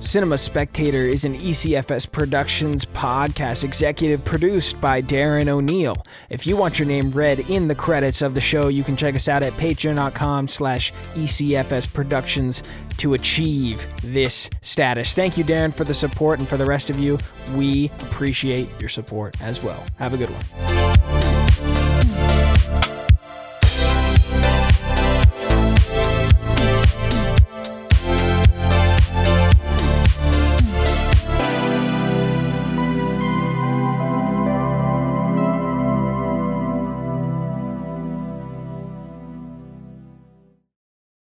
[0.00, 6.04] Cinema Spectator is an ECFS Productions podcast executive produced by Darren O'Neill.
[6.30, 9.14] If you want your name read in the credits of the show, you can check
[9.14, 12.62] us out at patreon.com slash ECFS Productions
[12.96, 15.14] to achieve this status.
[15.14, 17.18] Thank you, Darren, for the support, and for the rest of you,
[17.54, 19.84] we appreciate your support as well.
[19.98, 21.29] Have a good one.